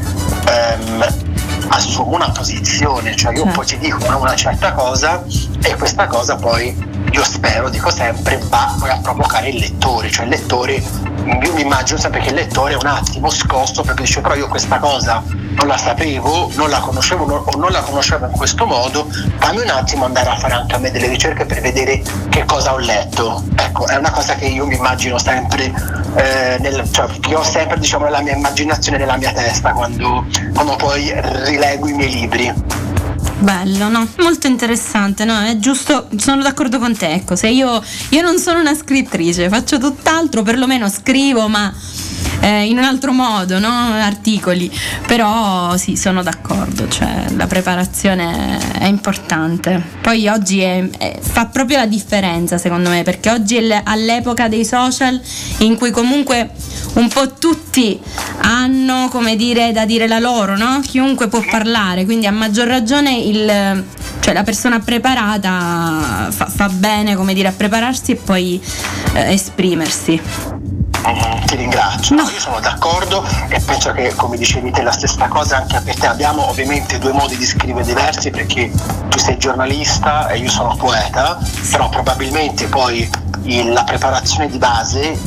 [0.47, 1.05] ehm,
[1.70, 3.55] assumo una posizione, cioè io Certo.
[3.55, 5.24] poi ti dico una, una certa cosa
[5.63, 10.31] e questa cosa poi io spero, dico sempre, va a provocare il lettore, cioè il
[10.31, 14.35] lettore, io mi immagino sempre che il lettore è un attimo scosso perché dice però
[14.35, 18.31] io questa cosa non la sapevo, non la conoscevo non- o non la conoscevo in
[18.33, 19.07] questo modo,
[19.39, 22.73] fammi un attimo andare a fare anche a me delle ricerche per vedere che cosa
[22.73, 23.43] ho letto.
[23.55, 25.71] Ecco, è una cosa che io mi immagino sempre,
[26.15, 30.75] eh, nel- cioè, che ho sempre diciamo nella mia immaginazione, nella mia testa quando, quando
[30.75, 31.13] poi
[31.45, 32.53] rilego i miei libri.
[33.39, 34.07] Bello, no?
[34.19, 35.39] Molto interessante, no?
[35.39, 39.77] È giusto, sono d'accordo con te, ecco, se io, io non sono una scrittrice, faccio
[39.77, 41.71] tutt'altro, perlomeno scrivo, ma
[42.41, 43.68] eh, in un altro modo, no?
[43.68, 44.72] Articoli,
[45.07, 49.82] però sì, sono d'accordo, cioè la preparazione è importante.
[50.01, 54.66] Poi oggi è- è- fa proprio la differenza, secondo me, perché oggi è all'epoca dei
[54.66, 55.20] social
[55.59, 56.51] in cui comunque
[56.93, 57.99] un po' tutti
[58.41, 60.82] hanno, come dire, da dire la loro, no?
[60.86, 63.84] Chiunque può parlare, quindi a maggior ragione il,
[64.20, 68.61] cioè la persona preparata fa, fa bene, dire, a prepararsi e poi
[69.13, 70.54] eh, esprimersi.
[71.07, 75.57] Mm, Ti ringrazio, io sono d'accordo e penso che come dicevi te la stessa cosa
[75.57, 76.07] anche per te.
[76.07, 78.71] Abbiamo ovviamente due modi di scrivere diversi perché
[79.09, 81.37] tu sei giornalista e io sono poeta,
[81.69, 83.07] però probabilmente poi
[83.65, 85.19] la preparazione di base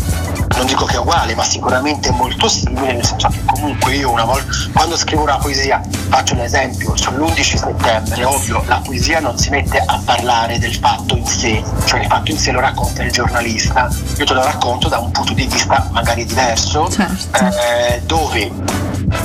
[0.57, 4.11] non dico che è uguale, ma sicuramente è molto simile, nel senso che comunque io
[4.11, 9.36] una volta quando scrivo una poesia, faccio un esempio, sull'11 settembre, ovvio, la poesia non
[9.38, 13.03] si mette a parlare del fatto in sé, cioè il fatto in sé lo racconta
[13.03, 18.51] il giornalista, io te lo racconto da un punto di vista magari diverso, eh, dove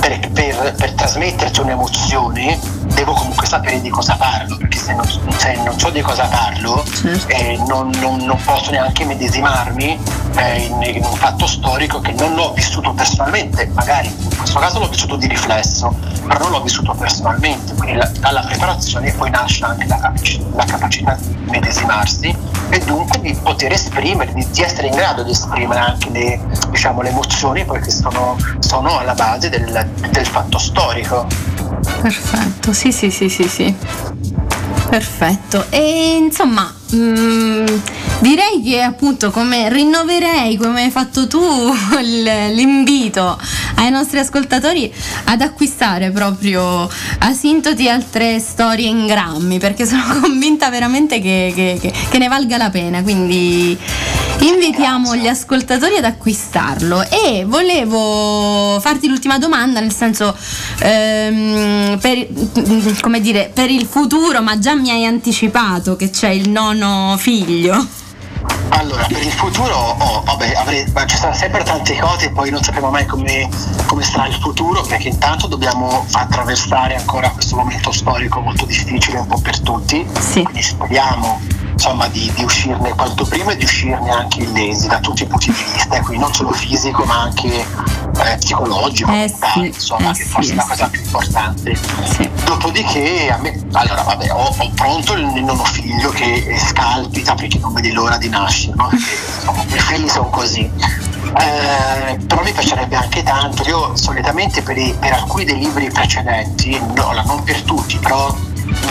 [0.00, 2.58] per, per- per trasmetterti un'emozione
[2.94, 6.82] devo comunque sapere di cosa parlo, perché se non, se non so di cosa parlo
[7.26, 9.98] eh, non, non- non posso neanche medesimarmi
[10.36, 14.78] eh, in, in un fatto storico che non ho vissuto personalmente, magari in questo caso
[14.78, 15.94] l'ho vissuto di riflesso,
[16.26, 20.12] però non l'ho vissuto personalmente, quindi la- dalla preparazione poi nasce anche la,
[20.54, 22.34] la capacità di medesimarsi
[22.70, 26.40] e dunque di poter esprimere, di, di essere in grado di esprimere anche le,
[26.70, 31.26] diciamo, le emozioni poi che sono, sono alla base del, del fatto storico.
[32.00, 33.74] Perfetto, sì, sì, sì, sì, sì.
[34.88, 35.66] Perfetto.
[35.70, 37.66] E insomma, mm,
[38.20, 41.40] direi che appunto come rinnoverei, come hai fatto tu,
[42.00, 43.38] l'invito
[43.76, 44.92] ai nostri ascoltatori
[45.24, 46.88] ad acquistare proprio
[47.18, 52.56] Asintoti altre storie in grammi, perché sono convinta veramente che, che- che- che ne valga
[52.56, 53.02] la pena.
[53.02, 53.76] Quindi
[54.40, 57.02] invitiamo gli ascoltatori ad acquistarlo.
[57.10, 60.36] E volevo farti l'ultima domanda, nel senso,
[60.80, 62.26] ehm, per,
[63.00, 66.83] come dire, per il futuro, ma già mi hai anticipato che c'è il nono
[67.16, 68.02] figlio.
[68.68, 72.62] Allora, per il futuro oh, vabbè, avrei- ma ci saranno sempre tante cose poi non
[72.62, 73.48] sapremo mai come,
[73.86, 79.26] come sarà il futuro perché intanto dobbiamo attraversare ancora questo momento storico molto difficile un
[79.26, 80.04] po' per tutti.
[80.32, 81.40] Quindi speriamo
[81.72, 85.52] insomma, di, di uscirne quanto prima e di uscirne anche illesi da tutti i punti
[85.52, 87.66] di vista, quindi non solo fisico ma anche
[88.34, 91.78] eh, psicologico, mentale, insomma, che forse è la cosa più importante.
[92.44, 97.58] Dopodiché a me, allora vabbè, ho, ho pronto il, nono figlio che eh, scalpita perché
[97.58, 98.88] non vede l'ora di nascere, no?
[98.88, 99.04] Perché,
[99.36, 100.70] insomma, i figli sono così.
[101.36, 106.78] Eh, però mi piacerebbe anche tanto, io solitamente per, i- per alcuni dei libri precedenti,
[106.94, 108.32] no, non per tutti, però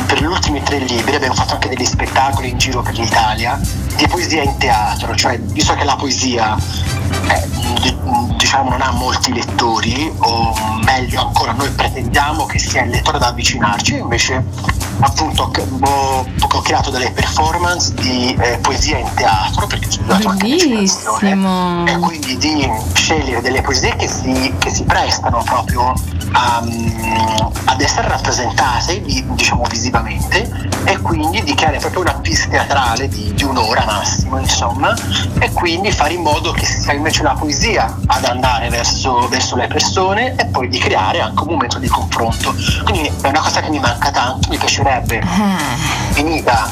[0.05, 3.59] per gli ultimi tre libri abbiamo fatto anche degli spettacoli in giro per l'Italia
[3.95, 6.57] di poesia in teatro, cioè visto che la poesia
[7.29, 7.47] eh,
[7.81, 7.97] di-
[8.37, 10.53] diciamo non ha molti lettori o
[10.83, 14.43] meglio ancora noi pretendiamo che sia il lettore da avvicinarci invece
[14.99, 15.51] appunto
[15.81, 20.45] ho, ho creato delle performance di eh, poesia in teatro perché ci ho dato anche
[21.87, 25.93] e quindi di scegliere delle poesie che si, che si prestano proprio
[26.33, 33.07] a, mm, ad essere rappresentate diciamo visivamente e quindi di creare proprio una pista teatrale
[33.07, 34.93] di, di un'ora massimo insomma
[35.39, 39.67] e quindi fare in modo che sia invece la poesia ad andare verso, verso le
[39.67, 42.55] persone e poi di creare anche un momento di confronto.
[42.85, 45.21] Quindi è una cosa che mi manca tanto mi piacerebbe.
[46.11, 46.71] Finita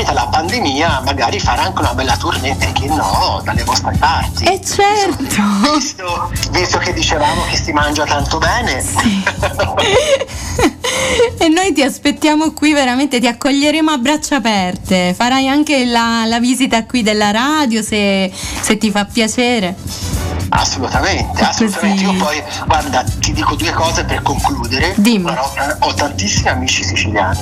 [0.00, 4.60] finita la pandemia magari fare anche una bella tournée perché no dalle vostre parti E
[4.64, 5.42] certo.
[5.74, 8.82] visto, visto che dicevamo che si mangia tanto bene
[11.38, 15.14] E noi ti aspettiamo qui, veramente ti accoglieremo a braccia aperte.
[15.14, 18.30] Farai anche la, la visita qui della radio se,
[18.60, 20.19] se ti fa piacere.
[20.50, 22.02] Assolutamente, assolutamente.
[22.02, 24.94] Io poi, guarda, ti dico due cose per concludere.
[25.32, 27.40] Guarda, ho, ho tantissimi amici siciliani,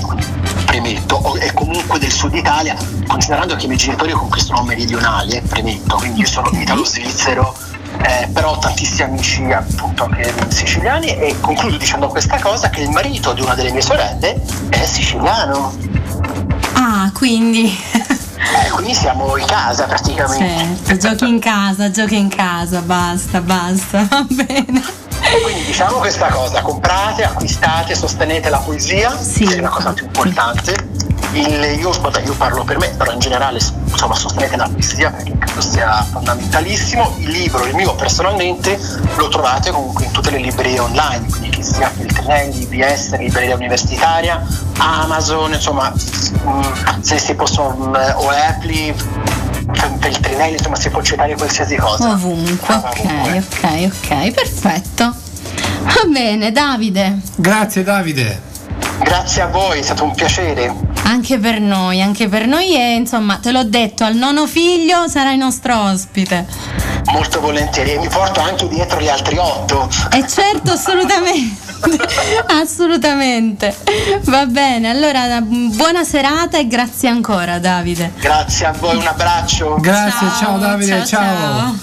[0.67, 5.41] premetto, e comunque del sud Italia, considerando che i miei genitori comunque sono meridionali, eh,
[5.41, 7.55] premetto, quindi io sono italo-svizzero,
[8.03, 12.91] eh, però ho tantissimi amici appunto anche siciliani e concludo dicendo questa cosa che il
[12.91, 15.73] marito di una delle mie sorelle è siciliano.
[16.75, 17.77] Ah, quindi.
[18.39, 20.77] Eh, quindi siamo in casa praticamente.
[20.85, 24.83] Certo, giochi in casa, giochi in casa, basta, basta, va bene.
[25.43, 31.08] Quindi diciamo questa cosa, comprate, acquistate, sostenete la poesia, che è la cosa più importante.
[31.33, 35.37] Il, io, vabbè, io parlo per me, però in generale insomma, sostenete la poesia perché
[35.39, 37.17] credo sia fondamentalissimo.
[37.19, 38.79] Il libro, il mio personalmente,
[39.17, 44.45] lo trovate comunque in tutte le librerie online, quindi che sia Feltrinelli, IBS, libreria universitaria,
[44.79, 48.95] Amazon, insomma, mm, se si possono, mm, o Apple,
[50.01, 52.11] Feltrinelli, insomma si può citare qualsiasi cosa.
[52.13, 55.15] Ovunque, ok, ok, ok, perfetto.
[55.83, 57.19] Va bene, Davide.
[57.37, 58.47] Grazie Davide.
[59.01, 60.75] Grazie a voi, è stato un piacere.
[61.09, 65.39] Anche per noi, anche per noi e insomma, te l'ho detto, al nono figlio sarai
[65.39, 66.47] nostro ospite.
[67.13, 69.89] Molto volentieri, e mi porto anche dietro gli altri otto.
[70.11, 71.57] E certo, assolutamente.
[72.61, 73.75] assolutamente.
[74.25, 78.13] Va bene, allora buona serata e grazie ancora Davide.
[78.19, 79.77] Grazie a voi, un abbraccio.
[79.81, 81.75] Grazie, ciao, Davide, ciao.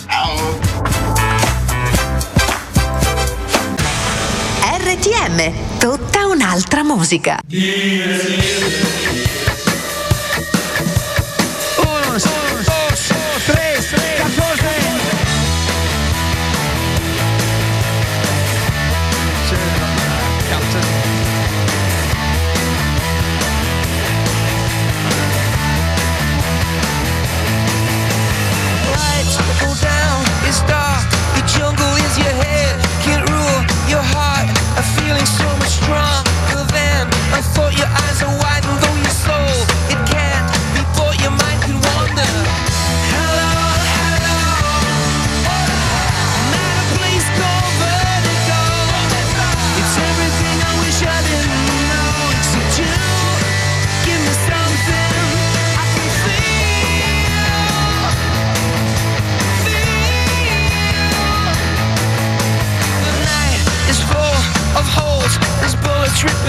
[4.78, 7.40] RTM, tutta un'altra musica.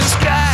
[0.07, 0.46] sky.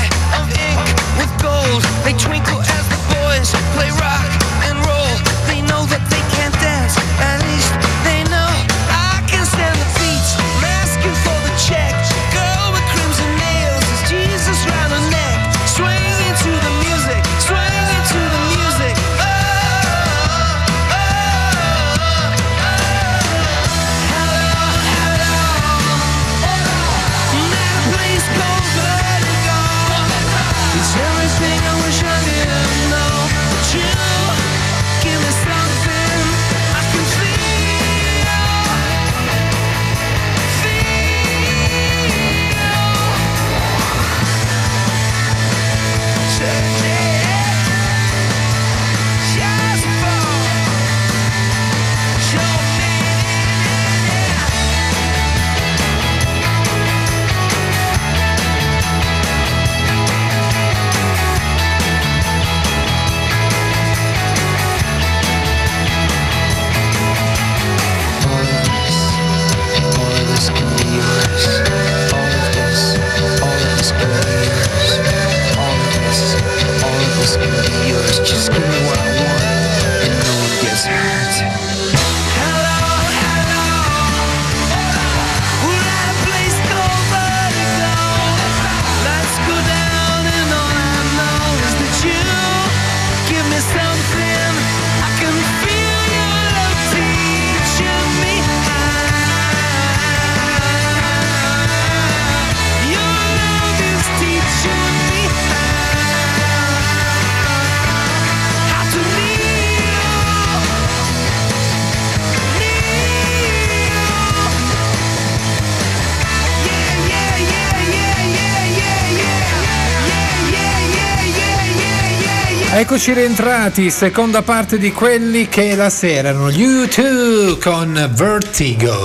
[122.93, 128.95] Eccoci rientrati, seconda parte di quelli che la sera erano gli U2 con Vertigo.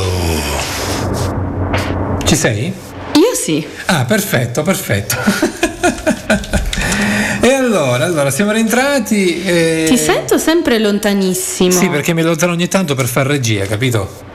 [2.22, 2.66] Ci sei?
[2.66, 3.66] Io sì.
[3.86, 5.16] Ah, perfetto, perfetto.
[7.40, 9.42] e allora, allora, siamo rientrati.
[9.42, 11.70] e- Ti sento sempre lontanissimo.
[11.70, 14.27] Sì, perché mi allontano ogni tanto per far regia, capito?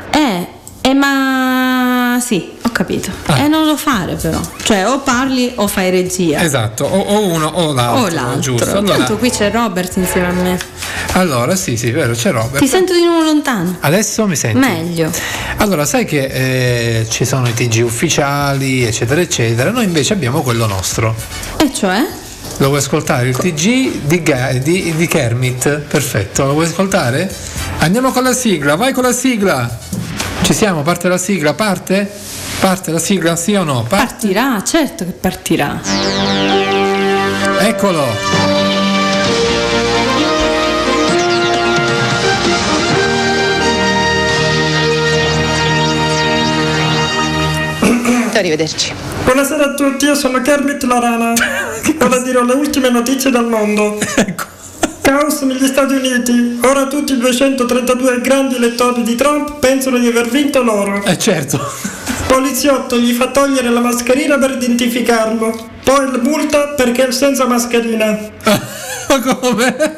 [2.23, 3.11] Sì, ho capito.
[3.25, 3.39] Ah.
[3.39, 4.39] E non lo fare però.
[4.63, 6.41] Cioè, o parli o fai regia.
[6.41, 8.03] Esatto, o, o uno o l'altro.
[8.03, 8.39] o l'altro.
[8.39, 8.77] Giusto.
[8.77, 10.57] Allora, Tanto qui c'è Robert insieme a me.
[11.13, 12.59] allora, sì, sì, vero, c'è Robert.
[12.63, 13.75] Ti sento di nuovo lontano.
[13.81, 14.57] Adesso mi senti?
[14.57, 15.11] Meglio.
[15.57, 16.23] Allora, sai che
[17.01, 19.69] eh, ci sono i TG ufficiali, eccetera, eccetera.
[19.71, 21.13] Noi invece abbiamo quello nostro.
[21.57, 22.05] E cioè?
[22.57, 23.27] Lo vuoi ascoltare?
[23.29, 25.79] Il TG di, Ga- di- di Kermit.
[25.79, 27.29] Perfetto, lo vuoi ascoltare?
[27.79, 29.79] Andiamo con la sigla, vai con la sigla.
[30.43, 30.81] Ci siamo?
[30.81, 31.53] Parte la sigla?
[31.53, 32.11] Parte?
[32.59, 33.85] Parte la sigla, sì o no?
[33.87, 34.05] Parte.
[34.05, 35.79] Partirà, certo che partirà.
[37.59, 38.03] Eccolo.
[48.35, 48.93] Arrivederci.
[49.23, 51.31] Buonasera a tutti, io sono Kermit la rana.
[52.03, 53.97] Ora dirò le ultime notizie dal mondo.
[55.03, 56.59] Caos negli Stati Uniti.
[56.63, 61.03] Ora tutti i 232 grandi elettori di Trump pensano di aver vinto loro.
[61.03, 61.59] Eh certo.
[62.25, 65.71] Poliziotto gli fa togliere la mascherina per identificarlo.
[65.83, 68.17] Poi la multa perché è senza mascherina.
[69.09, 69.93] Ma come?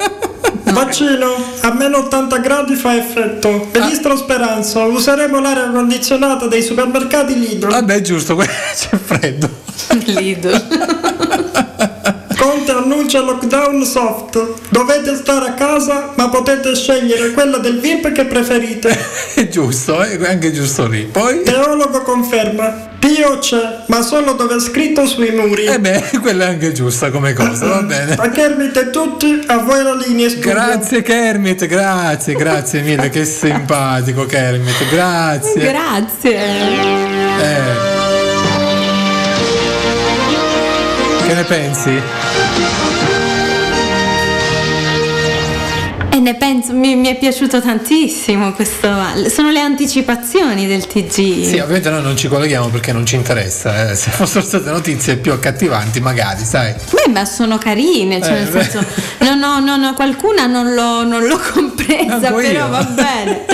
[0.64, 3.68] Vaccino a meno 80 gradi fa effetto.
[3.72, 7.68] Ministro Speranza, useremo l'aria condizionata dei supermercati Lidl.
[7.68, 9.48] Vabbè, giusto, c'è freddo.
[12.36, 14.68] Conte annuncia lockdown soft.
[14.68, 18.96] Dovete stare a casa, ma potete scegliere quella del VIP che preferite.
[19.34, 21.02] È giusto, è anche giusto lì.
[21.04, 21.42] Poi.
[21.42, 22.94] Teologo conferma.
[22.98, 25.66] Dio c'è, ma solo dove è scritto sui muri.
[25.66, 28.14] Eh beh, quella è anche giusta come cosa, va bene.
[28.14, 30.50] A Kermit e tutti, a voi la linea studio.
[30.50, 35.62] Grazie Kermit, grazie, grazie mille, che simpatico Kermit, grazie.
[35.62, 36.36] Grazie.
[37.40, 37.95] Eh.
[41.26, 42.85] Che ne pensi?
[46.16, 48.88] E ne penso, mi, mi è piaciuto tantissimo questo.
[49.28, 51.10] Sono le anticipazioni del TG.
[51.10, 53.90] Sì, ovviamente noi non ci colleghiamo perché non ci interessa.
[53.90, 53.94] eh.
[53.94, 56.72] Se fossero state notizie più accattivanti, magari, sai.
[56.90, 58.62] Beh, ma sono carine, cioè Eh, nel beh.
[58.62, 58.86] senso,
[59.18, 62.68] no, no, no, no, qualcuna non l'ho, non l'ho compresa, Manco però io.
[62.68, 63.44] va bene.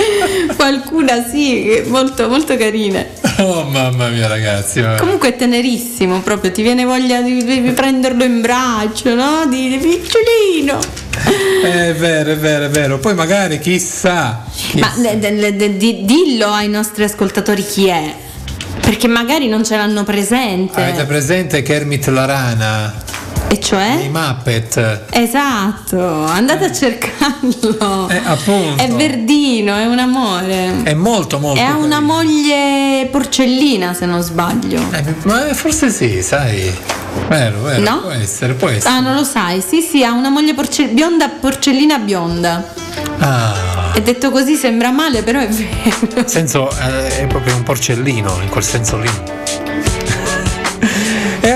[0.55, 3.09] qualcuna sì, molto, molto carine.
[3.39, 4.79] Oh mamma mia, ragazzi.
[4.79, 4.99] vabbè.
[4.99, 9.45] Comunque è tenerissimo, proprio ti viene voglia di, di prenderlo in braccio, no?
[9.49, 11.02] Di, di piccolino.
[11.63, 12.99] È vero, è vero, è vero.
[12.99, 14.43] Poi magari chissà.
[14.75, 18.13] Ma de- de- de- di- dillo ai nostri ascoltatori chi è,
[18.81, 20.81] perché magari non ce l'hanno presente.
[20.81, 23.02] Avete presente Kermit la rana?
[23.53, 23.99] E cioè?
[24.05, 25.01] I Muppet.
[25.11, 28.09] Esatto, andate a cercarlo.
[28.09, 28.81] Eh, appunto.
[28.81, 30.81] È verdino, è un amore.
[30.81, 31.59] È molto, molto.
[31.59, 34.81] E ha una moglie porcellina, se non sbaglio.
[34.91, 36.75] Eh, ma forse sì, sai.
[37.27, 37.81] Vero, vero.
[37.83, 38.01] No?
[38.01, 38.91] Può essere, può essere.
[38.91, 39.61] Ah, non lo sai?
[39.61, 42.73] Sì, sì, ha una moglie porce- bionda, porcellina bionda.
[43.19, 43.91] Ah.
[43.93, 46.07] E detto così sembra male, però è vero.
[46.15, 49.09] Nel senso, eh, è proprio un porcellino, in quel senso lì.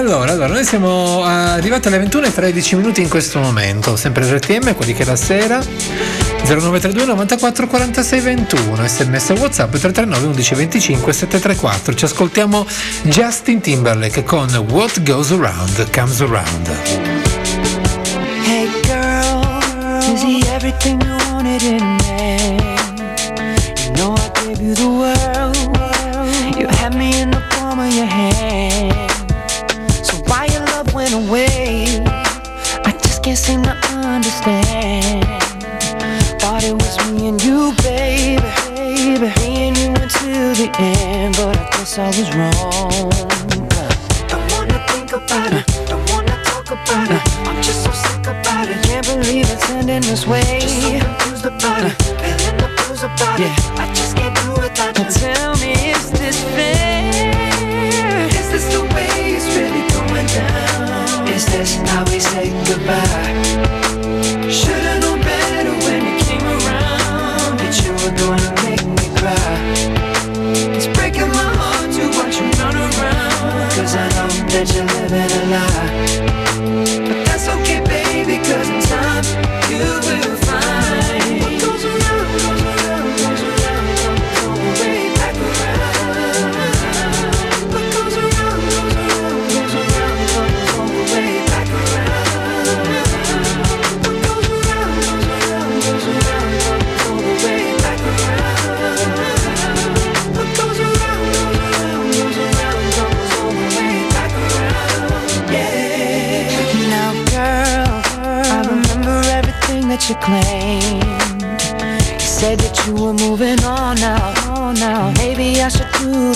[0.08, 4.74] Allora, allora, noi siamo arrivati alle 21 e 13 minuti in questo momento, sempre RTM,
[4.74, 11.94] quelli che la sera 0932 94 46 21, sms whatsapp 339 11 25 734.
[11.94, 12.66] Ci ascoltiamo
[13.02, 16.70] Justin Timberlake con What Goes Around Comes Around.
[18.46, 19.44] Hey girl,
[20.14, 22.56] is he everything you wanted in me?
[23.84, 25.17] You know I gave you the world.
[41.98, 43.10] Guess I was wrong.
[44.28, 45.66] Don't wanna think about it.
[45.88, 47.22] Don't wanna talk about it.
[47.48, 48.84] I'm just so sick about it.
[48.84, 50.60] Can't believe it's ending this way.
[50.62, 51.96] Just so confused about it.
[52.02, 53.52] Feeling the blues about it.
[53.80, 55.06] I just can't do without you.
[55.06, 58.28] Tell me, is this fair?
[58.28, 61.28] Is this the way it's really going down?
[61.30, 63.47] Is this how we say goodbye?
[74.58, 75.67] That you're living a lie.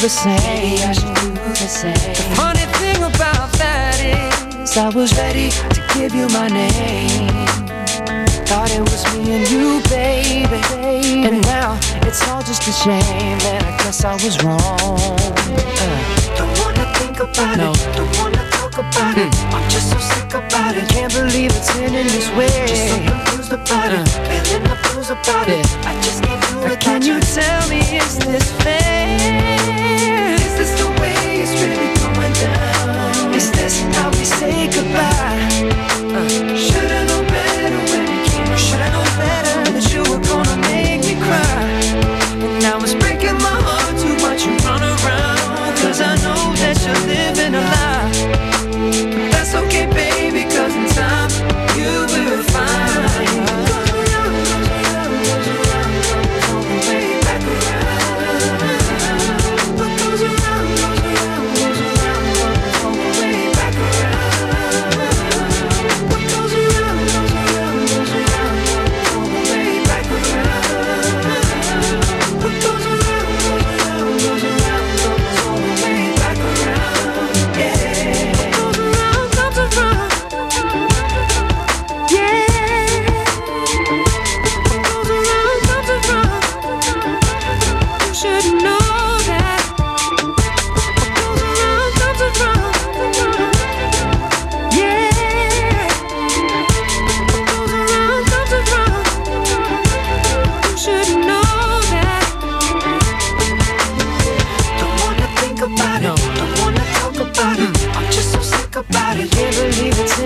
[0.01, 0.35] The same.
[0.41, 1.93] Maybe I should do the same.
[1.93, 7.29] The funny thing about that is, I was ready to give you my name.
[8.49, 10.57] Thought it was me and you, baby.
[11.27, 13.37] And now it's all just a shame.
[13.45, 14.59] And I guess I was wrong.
[14.59, 17.71] Uh, don't wanna think about No.
[17.71, 17.95] it.
[17.95, 19.29] Don't wanna talk about it.
[19.53, 20.89] I'm just so sick about it.
[20.89, 22.49] Can't believe it's ending this way.
[22.65, 24.07] Just so confused about it.
[24.49, 25.65] Feeling the blues about it.
[25.85, 26.79] I just can't do it.
[26.79, 29.50] Can you tell me, is this fair?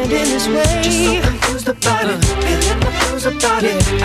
[0.05, 0.81] Ending this way.
[0.83, 2.25] Just so confused about it.
[2.25, 2.91] Feeling the
[3.25, 4.04] about it.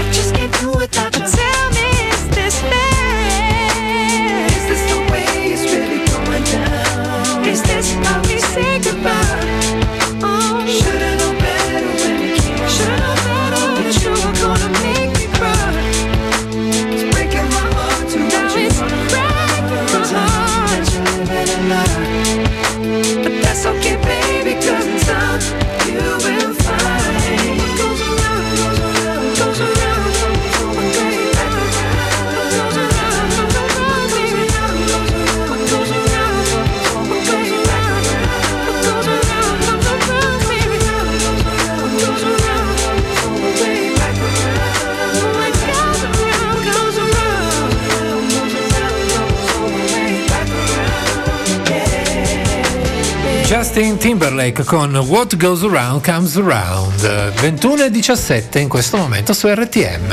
[54.00, 60.06] Timberlake con What Goes Around Comes Around 21 e 17 in questo momento su RTM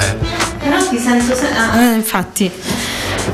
[0.59, 2.51] Però ti sento se- ah, eh, infatti.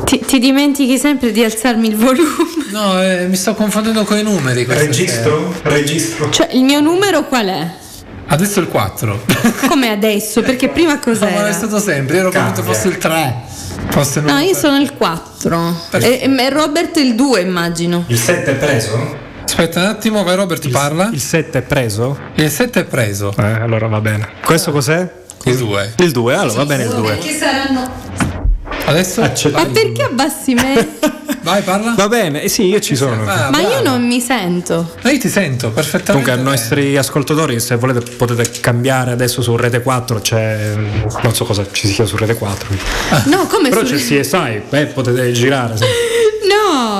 [0.03, 2.27] Ti, ti dimentichi sempre di alzarmi il volume.
[2.71, 5.51] no eh, mi sto confondendo con i numeri Registro?
[5.63, 6.29] Registro.
[6.29, 7.67] Cioè, il mio numero qual è?
[7.89, 8.05] sera.
[8.27, 9.23] adesso il 4
[9.67, 10.43] Come adesso?
[10.43, 12.73] Perché prima no, ma è stato sempre ero convinto Cambia.
[12.75, 13.33] fosse il 3
[13.89, 15.75] fosse il No, io sono il 4.
[15.93, 18.03] E, e Robert il 2, immagino.
[18.05, 19.22] Il 7 è preso?
[19.53, 22.17] Aspetta un attimo vai Robert parla Il 7 è preso?
[22.35, 24.27] il 7 è preso Eh, allora va bene.
[24.43, 25.21] Questo cos'è?
[25.45, 27.01] il 2 Il 2, allora va bene il 2.
[27.15, 27.91] Perché saranno.
[28.85, 30.87] adesso Ma vai, perché abbassi me?
[31.43, 33.29] vai parla Va bene, eh sì, io ci sono.
[33.29, 34.95] Ah, Ma io non mi sento.
[35.03, 39.55] Ma io ti sento perfettamente Comunque ai nostri ascoltatori, se volete potete cambiare adesso su
[39.57, 40.73] Rete 4, c'è
[41.21, 42.69] non so cosa ci sia su Rete 4.
[43.25, 45.75] No, come Però su- c'è CSI, eh, potete girare.
[45.77, 45.83] sì.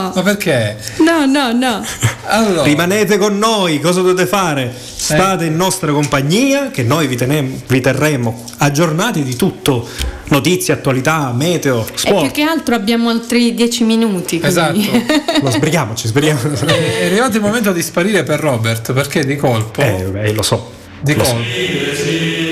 [0.04, 0.78] No, ma perché?
[1.00, 1.86] no, no, no.
[2.26, 4.74] allora Rimanete con noi, cosa dovete fare?
[5.04, 9.86] State in nostra compagnia, che noi vi, tenem- vi terremo aggiornati di tutto,
[10.30, 12.32] notizie, attualità, meteo, E più sport.
[12.32, 14.40] che altro abbiamo altri 10 minuti.
[14.40, 15.42] quindi- Esatto.
[15.42, 16.64] Lo sbrighiamoci, sbrighiamoci.
[16.66, 20.72] è arrivato il momento di sparire per Robert perché di colpo Eh, beh, lo so.
[21.02, 21.34] di lo so.
[21.34, 22.52] colpo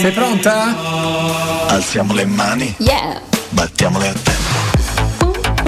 [0.00, 0.74] sei pronta?
[1.70, 3.20] Alziamo le mani, Yeah.
[3.50, 5.58] battiamole a tempo.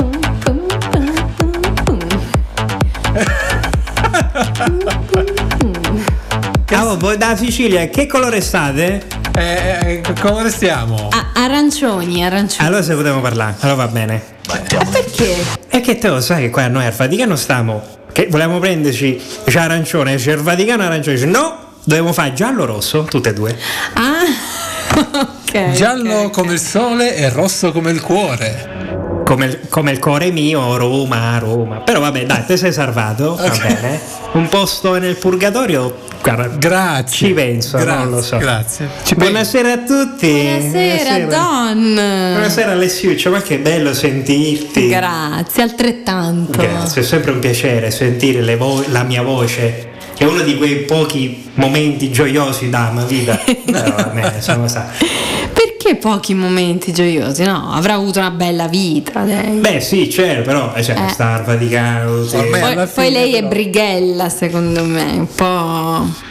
[6.75, 9.03] Ah, voi da Sicilia, che colore state?
[9.37, 11.09] Eh, eh, come restiamo?
[11.11, 12.67] Ah, arancioni, arancioni.
[12.67, 14.23] Allora se potremmo parlare, allora va bene.
[14.49, 14.59] Ma
[14.91, 15.37] perché?
[15.69, 17.83] E che te lo sai che qua noi al Vaticano stiamo,
[18.13, 23.33] che volevamo prenderci c'è arancione, c'è il Vaticano arancione, no, dobbiamo fare giallo-rosso, tutte e
[23.33, 23.57] due.
[23.95, 24.62] Ah,
[25.11, 25.71] ok.
[25.73, 28.81] Giallo come il sole e rosso come il cuore.
[29.25, 31.77] come, il- come il cuore mio, Roma, Roma.
[31.79, 33.99] Però vabbè, dai, te sei salvato, va bene.
[34.33, 37.29] Un posto nel purgatorio, guarda, Grazie.
[37.29, 38.37] ci penso, non lo so.
[38.39, 38.89] Grazie.
[39.17, 40.29] Buonasera a tutti.
[40.31, 41.95] Buonasera, Don.
[41.95, 44.89] Buonasera Alessiuccio, ma che bello sentirti.
[44.89, 46.61] Grazie, altrettanto.
[46.61, 49.92] Grazie, è sempre un piacere sentire le vo- la mia voce,
[50.23, 53.37] è uno di quei pochi momenti gioiosi della vita.
[53.65, 55.05] Però a me sono stati.
[55.53, 57.43] Perché pochi momenti gioiosi?
[57.45, 59.25] No, avrà avuto una bella vita.
[59.25, 59.59] Lei.
[59.59, 61.09] Beh, sì, c'è, però cioè, Eh.
[61.11, 62.25] sta al Vaticano.
[62.25, 62.37] sì.
[62.37, 66.31] poi, poi lei è brighella, secondo me, un po'.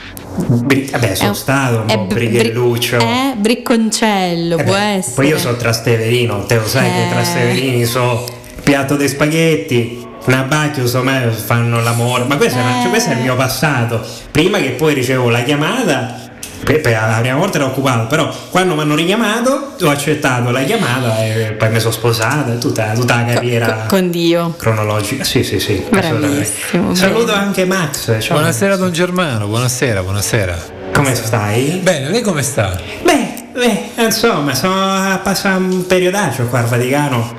[0.64, 2.98] Bri- vabbè, sono è- stato è un bri- brighelluccio.
[2.98, 5.16] Eh, bricconcello, Eh può beh, essere.
[5.16, 7.06] Poi io sono Trasteverino, te lo sai che Eh.
[7.08, 8.24] i Trasteverini sono
[8.64, 12.26] piatto di spaghetti, un abbacchio, insomma, fanno l'amore.
[12.26, 14.02] Ma questo, è una- cioè, questo è il mio passato.
[14.32, 16.20] Prima che poi ricevo la chiamata,
[16.64, 21.18] per, la prima volta ero occupato, però quando mi hanno richiamato ho accettato la chiamata
[21.24, 24.54] e poi mi sono sposato, e tutta, tutta la carriera Con Dio.
[24.58, 25.24] cronologica.
[25.24, 25.84] Sì, sì, sì.
[25.90, 26.94] Bravissimo.
[26.94, 28.16] Saluto anche Max.
[28.22, 28.38] Ciao.
[28.38, 30.80] Buonasera Don Germano, buonasera, buonasera.
[30.94, 31.80] Come stai?
[31.82, 32.80] Bene, lei come sta?
[33.04, 37.34] Beh, beh, insomma, sono a passare un periodaccio qua al Vaticano,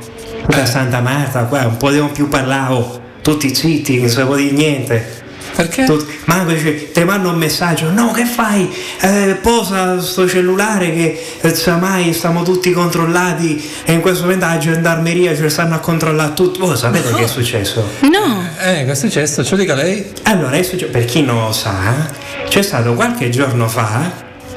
[0.47, 5.21] da Santa Marta, qua un po' di più parlavo, tutti zitti, non sapevo di niente.
[5.55, 5.85] Perché?
[6.25, 8.71] Manco dice, ti mando un messaggio, no che fai?
[9.01, 14.57] Eh, posa sto cellulare che eh, mai stiamo tutti controllati e in questo momento la
[14.57, 16.59] gendarmeria ci stanno a controllare tutti.
[16.59, 17.87] Voi sapete che è successo?
[18.01, 18.47] No.
[18.61, 19.45] Eh, che è successo?
[19.45, 20.11] Ce lo dica lei?
[20.23, 22.11] Allora, è successo- per chi non lo sa,
[22.49, 24.11] c'è stato qualche giorno fa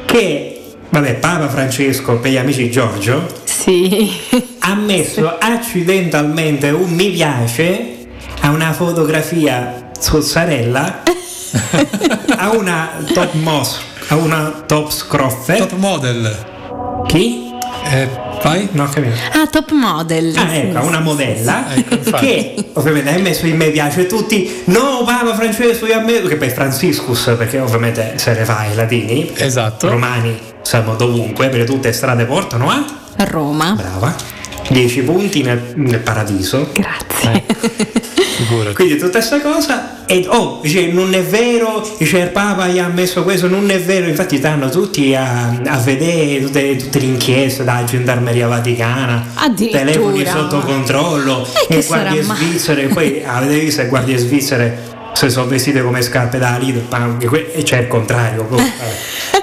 [0.06, 4.14] che, vabbè, Papa Francesco per gli amici Giorgio Sì.
[4.68, 8.08] Ha messo accidentalmente un mi piace
[8.42, 11.04] a una fotografia zozzarella
[12.36, 15.58] a una top mos, a una top scroffe.
[15.58, 16.46] Top model.
[17.06, 17.54] Chi?
[17.92, 18.10] Eh,
[18.42, 18.68] vai?
[18.72, 19.16] Non ho capito.
[19.34, 20.36] Ah, top model.
[20.36, 24.64] Ah, ecco, una modella Ecco, che ovviamente ha messo in me piace tutti.
[24.66, 26.24] No, Papa Francesco, io a me.
[26.24, 29.32] Che poi Franciscus, perché ovviamente se ne fa i latini.
[29.36, 29.90] Esatto.
[29.90, 32.84] Romani siamo dovunque, perché tutte le strade portano a.
[33.18, 33.74] A Roma.
[33.74, 34.35] Brava.
[34.70, 36.70] 10 punti nel, nel paradiso.
[36.74, 37.44] Grazie.
[38.36, 38.76] Figurati.
[38.76, 40.06] Quindi tutta questa cosa.
[40.06, 43.80] E oh, dice, non è vero, dice il Papa gli ha messo questo, non è
[43.80, 44.08] vero.
[44.08, 50.60] Infatti stanno tutti a, a vedere tutte, tutte le inchieste dalla gendarmeria vaticana, telefoni sotto
[50.60, 52.88] controllo, E e guardie svizzere.
[52.88, 57.54] Poi avete visto le guardie svizzere se sono vestite come scarpe da Lidl, ma que-
[57.54, 58.44] e c'è il contrario.
[58.44, 58.68] proprio,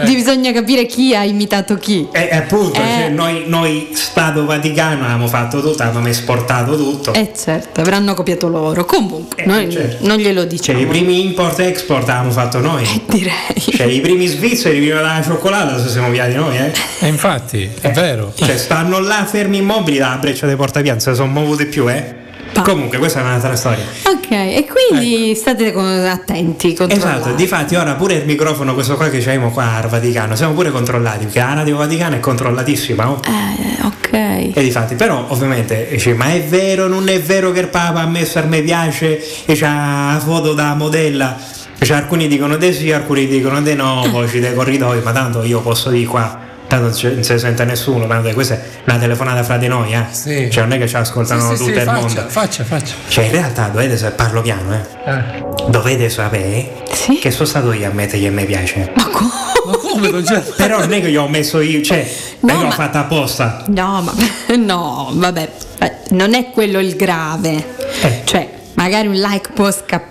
[0.00, 0.14] vabbè.
[0.14, 2.08] Bisogna capire chi ha imitato chi.
[2.12, 2.84] E e appunto, Eh.
[2.84, 7.12] cioè, noi, noi Stato Vaticano abbiamo fatto tutto, abbiamo esportato tutto.
[7.14, 8.84] Eh certo, avranno copiato loro.
[8.84, 10.06] Comunque, Eh, noi certo.
[10.06, 10.80] non glielo Cioè, diciamo.
[10.80, 12.84] i primi import-export abbiamo fatto noi.
[13.08, 13.32] Direi.
[13.74, 16.72] Cioè, i primi svizzeri prima della cioccolata se siamo via di noi, eh.
[17.00, 18.32] E infatti, è vero.
[18.34, 22.18] Cioè, stanno là fermi immobili dalla breccia dei portapianza, sono muovuti più, eh.
[22.62, 23.84] Comunque, questa è un'altra storia.
[24.06, 26.76] Ok, e quindi state con- attenti.
[26.88, 30.70] Esatto, difatti ora pure il microfono, questo qua che abbiamo qua al Vaticano, siamo pure
[30.70, 33.20] controllati, perché la Radio Vaticana è controllatissima, oh.
[33.24, 34.12] Eh, ok.
[34.56, 38.06] E difatti, però ovviamente dice, ma è vero, non è vero che il Papa ha
[38.06, 41.36] messo al me piace e c'ha la foto da modella?
[41.82, 45.60] Cioè, alcuni dicono di sì, alcuni dicono di no, voci dei corridoi, ma tanto io
[45.60, 46.38] posso dire qua,
[46.70, 50.04] tanto non, si sente nessuno, tanto questa è una telefonata fra di noi, eh.
[50.10, 50.48] Sì.
[50.50, 52.24] Cioè non è che ci ascoltano Sì, sì, tutto sì, il faccia, mondo.
[52.28, 52.94] faccia, faccia.
[53.08, 55.10] Cioè in realtà dovete sapere, parlo piano, eh.
[55.10, 55.44] Eh.
[55.68, 56.84] Dovete sapere
[57.20, 58.92] che sono stato io a mettergli a me piace.
[58.94, 60.10] Ma come?
[60.10, 60.42] Ma?
[60.56, 62.08] Però non è che io ho messo io, cioè,
[62.40, 63.64] non è che l'ho ma- fatta apposta.
[63.66, 64.12] No, ma
[64.56, 65.48] no, vabbè,
[65.80, 67.64] eh, non è quello il grave.
[68.02, 68.20] Eh.
[68.24, 70.09] Cioè, magari un like può scappare,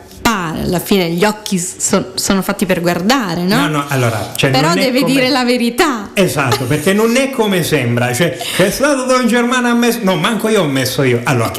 [0.64, 3.55] alla fine gli occhi son- sono fatti per guardare, no?
[3.62, 6.10] No, no, allora, cioè, Però deve come- dire la verità.
[6.14, 10.47] Esatto, perché non è come sembra, cioè è stato Don Germano ha messo, no, manco
[10.49, 11.22] io ho messo io.
[11.24, 11.51] Allora,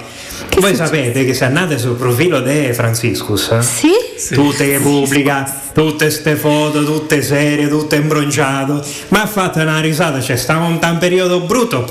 [0.59, 3.91] voi sapete che se andate sul profilo di Franciscus, sì?
[4.35, 10.37] tutte che pubblica, tutte ste foto, tutte serie, tutte imbronciato, ma fate una risata, cioè
[10.37, 11.87] stiamo in un periodo brutto,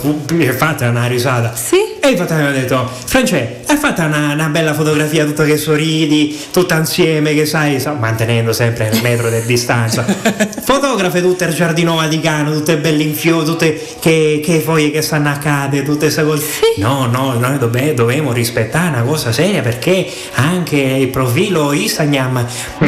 [0.55, 1.55] fate una risata.
[1.55, 1.97] Sì?
[2.01, 6.39] E infatti mi hanno detto, France, hai fatto una, una bella fotografia tutta che sorridi,
[6.51, 10.03] tutta insieme, che sai, sa- mantenendo sempre il metro di distanza.
[10.63, 15.29] Fotografe tutte al giardino vaticano, tutte belle in fiore, tutte che, che foglie che stanno
[15.29, 16.45] a cade, tutte queste cose.
[16.77, 22.47] No, no, noi dobbiamo rispettare una cosa seria perché anche il profilo Instagram,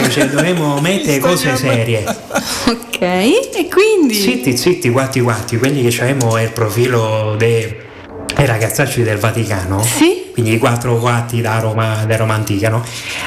[0.09, 2.03] cioè dobbiamo mettere cose serie.
[2.03, 4.15] Ok, e quindi?
[4.15, 7.89] Zitti, zitti, guatti, guatti, quelli che abbiamo il profilo dei
[8.33, 9.85] dei ragazzacci del Vaticano,
[10.33, 12.83] quindi i quattro guatti da Roma, da Roma antica, no?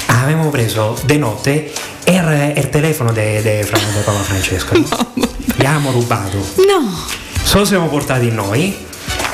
[0.07, 1.71] avevamo preso de notte
[2.07, 3.21] il, il telefono di
[4.05, 4.77] Papa Francesco.
[4.77, 4.87] no?
[5.45, 6.39] Gli abbiamo rubato.
[6.39, 7.07] No.
[7.43, 8.75] Solo siamo portati noi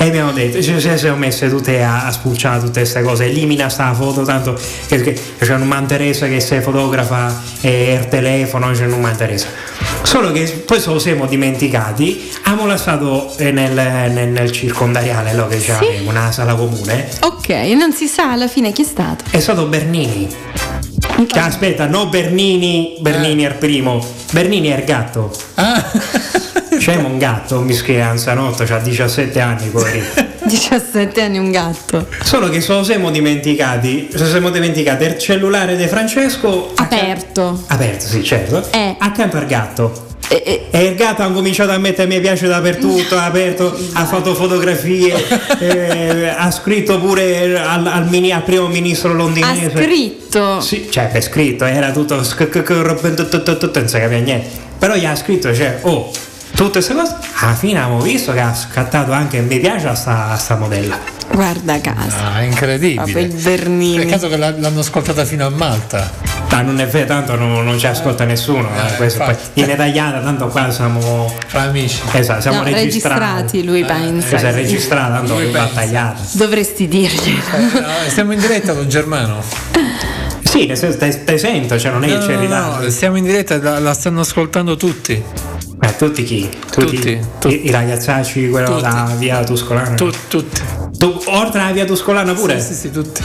[0.03, 3.69] E abbiamo detto, ci ci siamo messe tutte a, a spulciare tutte queste cose, elimina
[3.69, 8.87] sta foto, tanto che, che c'è un Manteresa che se fotografa eh, il telefono, c'è
[8.87, 9.49] un Manteresa.
[10.03, 15.47] Solo che poi se lo siamo dimenticati, abbiamo lasciato eh, nel, nel, nel circondariale, là,
[15.47, 19.25] che c'è una sala comune, Ok, non si sa alla fine chi è stato.
[19.29, 20.27] è stato Bernini.
[21.27, 25.31] Che aspetta, no Bernini, Bernini è il primo, Bernini è il gatto.
[26.81, 30.07] C'è un gatto, mi scrive Anzanotto, ha 17 anni, poverino.
[30.45, 32.07] 17 anni un gatto.
[32.23, 37.65] Solo che se lo siamo dimenticati, se siamo dimenticati il cellulare di Francesco Aperto.
[37.67, 38.95] aperto, sì, certo, Eh.
[38.99, 40.07] accanto al gatto.
[40.29, 45.13] E il gatto ha cominciato a mettere mi piace dappertutto, ha aperto, ha fatto fotografie,
[45.61, 49.71] eh, ha scritto pure al, al mini- al primo ministro Ha londinese.
[49.77, 50.61] scritto.
[50.63, 52.15] Sì, cioè per scritto, era tutto
[53.81, 54.49] non si capiva niente.
[54.79, 56.11] Però gli ha scritto, cioè, oh,
[56.55, 57.17] tutte queste cose.
[57.41, 60.99] Alla fine abbiamo visto che ha scattato anche mi piace a sta, a sta modella.
[61.33, 62.33] Guarda casa.
[62.35, 63.21] Ah, incredibile.
[63.21, 64.05] Il Bernini.
[64.05, 66.11] Peccato che l'ha- l'hanno ascoltata fino a Malta.
[66.51, 68.69] Ma non è vero, tanto non, non ci ascolta nessuno.
[68.69, 71.33] eh, questo poi, in italiana, tanto qua siamo.
[71.47, 72.01] Fra amici.
[72.13, 73.15] Esatto, siamo No, registrati.
[73.21, 74.37] registrati, lui pensa.
[74.39, 76.21] Se è registrata, tanto Lui battagliata.
[76.33, 77.39] Dovresti dirgli.
[78.07, 79.41] Eh, siamo in diretta con Germano.
[80.43, 82.83] Sì, nel senso, te, te sento, cioè non è che No, c'è no, ritardo.
[82.85, 85.23] no, siamo in diretta, la, la stanno ascoltando tutti.
[85.81, 86.49] Ma tutti chi?
[86.71, 88.83] Tutti, I, i ragazzacci, quello Tutti.
[88.83, 89.95] da via Tuscolana.
[89.95, 90.61] Tu- tutti.
[90.99, 92.61] Tu, oltre alla via Tuscolana pure?
[92.61, 93.23] Sì, sì, sì, tutti.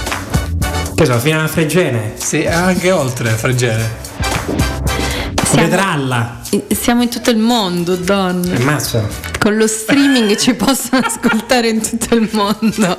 [0.95, 2.14] Che so, fino a Fregene.
[2.16, 4.03] Sì, anche oltre Fregene.
[5.53, 6.41] Vetralla.
[6.70, 8.41] Siamo in tutto il mondo, Don.
[8.58, 9.06] Ammazza.
[9.39, 12.97] Con lo streaming ci possono ascoltare in tutto il mondo.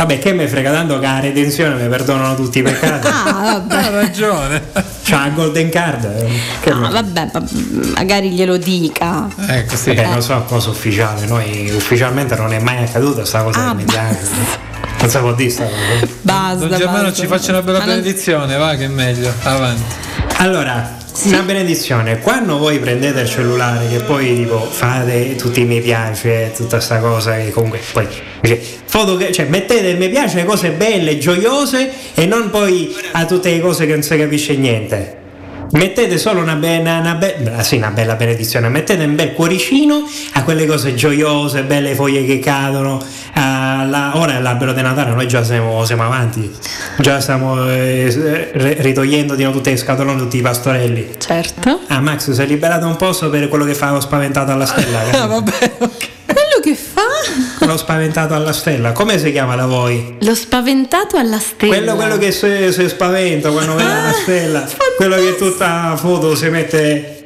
[0.00, 3.06] Vabbè, che me frega tanto che la redenzione mi perdonano tutti i peccati.
[3.06, 3.74] Ah, vabbè.
[3.84, 4.62] Ha ragione.
[5.04, 6.04] C'ha il golden card.
[6.04, 6.28] eh.
[6.60, 7.42] Che No, vabbè, ma
[7.96, 9.28] magari glielo dica.
[9.46, 9.90] Ecco, sì.
[9.90, 13.72] Eh, non so cosa ufficiale, noi ufficialmente non è mai accaduta sta cosa Ah.
[13.74, 16.06] Non può dire sta cosa.
[16.22, 16.66] Basta.
[16.66, 17.20] Don Germano basta.
[17.20, 19.30] ci faccia una bella Ma non- benedizione, va che è meglio.
[19.42, 19.82] Avanti.
[20.38, 25.80] Allora, una benedizione, quando voi prendete il cellulare che poi tipo fate tutti i mi
[25.80, 28.06] piace, tutta sta cosa che comunque poi
[28.42, 33.50] cioè, foto cioè, mettete il mi piace cose belle, gioiose e non poi a tutte
[33.50, 35.19] le cose che non si capisce niente.
[35.72, 40.02] Mettete solo una, be- una- be- ah, sì, una bella benedizione, mettete un bel cuoricino
[40.32, 43.00] a quelle cose gioiose, belle foglie che cadono.
[43.34, 46.50] alla- ora è l'albero di Natale, noi già siamo, siamo avanti,
[46.98, 48.50] già stiamo eh,
[48.80, 51.10] ritogliendo di nuovo tutte le scatolone, tutti i pastorelli.
[51.18, 51.80] Certo.
[51.86, 54.98] Ah, Max, si è liberato un posto per quello che fa lo spaventato alla stella.
[55.12, 57.66] Ah, vabbè, Quello che fa?
[57.66, 60.16] Lo spaventato alla stella, come si chiama da voi?
[60.20, 61.74] Lo spaventato alla stella.
[61.76, 66.48] Quello, quello che si, si spaventa quando vede la stella, quello che tutta foto si
[66.48, 67.18] mette.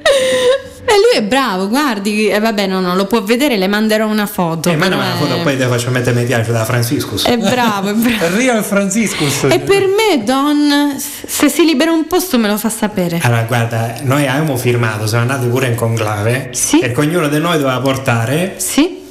[0.87, 2.29] E lui è bravo, guardi.
[2.29, 4.69] E vabbè, no, no, lo può vedere, le manderò una foto.
[4.71, 7.25] Eh, ma no, però la è- foto poi te faccio mettere mi piace da Franciscus.
[7.25, 8.37] È bravo, è bravo.
[8.37, 9.45] Real Franciscus.
[9.45, 13.19] E per me, Don, se si libera un posto me lo fa sapere.
[13.23, 16.51] Allora, guarda, noi avevamo firmato, siamo andati pure in conclave,
[16.81, 18.55] perché ognuno di noi doveva portare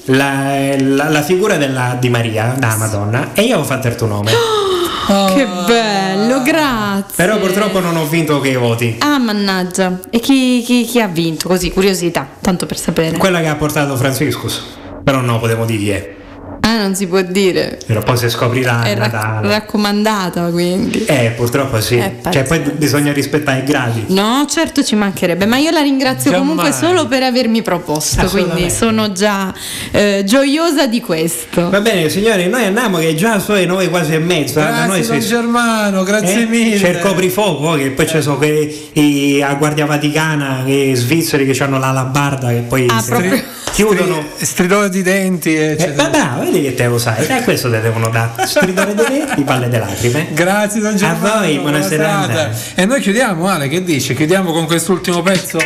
[0.06, 4.08] la, la- la figura della- di Maria, da Madonna, e io avevo fatto il tuo
[4.08, 4.32] nome.
[5.06, 7.14] Che bello, grazie.
[7.18, 8.96] Però purtroppo non ho vinto che i voti.
[9.00, 10.00] Ah, mannaggia.
[10.10, 11.50] E chi, chi- chi ha vinto?
[11.50, 13.18] Così, curiosità, tanto per sapere.
[13.18, 14.64] Quella che ha portato Franciscus.
[15.04, 16.16] Però no, potevo dire chi è.
[16.66, 17.78] Ah, non si può dire.
[17.86, 19.48] Però poi si scoprirà È rac- Natale.
[19.50, 21.04] raccomandata, quindi.
[21.04, 21.98] Eh, purtroppo sì.
[21.98, 24.06] Eh, cioè, poi bisogna rispettare i gradi.
[24.08, 26.48] No, certo ci mancherebbe, ma io la ringrazio Giammai.
[26.48, 29.54] comunque solo per avermi proposto, quindi sono già
[29.92, 31.70] eh, gioiosa di questo.
[31.70, 34.62] Va bene, signori, noi andiamo che già sono le nove quasi e mezza.
[34.62, 36.78] da Grazie, noi Don si- Germano, grazie Eh, mille.
[36.80, 41.62] C'è il coprifuoco, che poi ci sono quelli i- a Guardia Vaticana, i svizzeri che
[41.62, 43.42] hanno l'alabarda che poi Ah, proprio-
[43.74, 44.24] chiudono.
[44.38, 46.04] Stridore di denti, Eh, eccetera.
[46.04, 48.46] ma bravo, vedi che te lo sai, e questo te devono dare.
[48.46, 50.28] Stridore di denti, palle di lacrime.
[50.34, 51.34] Grazie Don Germano.
[51.34, 52.28] A voi, buona serata.
[52.28, 52.58] serata.
[52.76, 54.14] E noi chiudiamo, Ale, che dici?
[54.14, 55.58] Chiudiamo con quest'ultimo pezzo?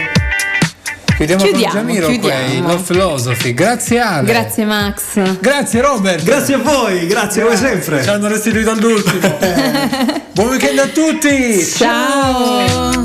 [1.17, 2.67] Chiudiamo, Chiudiamo, con Jamiro chiudiamo.
[2.67, 3.53] Love Philosophy.
[3.53, 4.27] Grazie Ale.
[4.27, 5.39] Grazie Max.
[5.39, 6.23] Grazie Robert.
[6.23, 8.03] Grazie a voi, grazie come sempre.
[8.03, 9.37] Ci hanno restituito all'ultimo.
[10.31, 11.65] Buon weekend a tutti.
[11.65, 13.03] Ciao.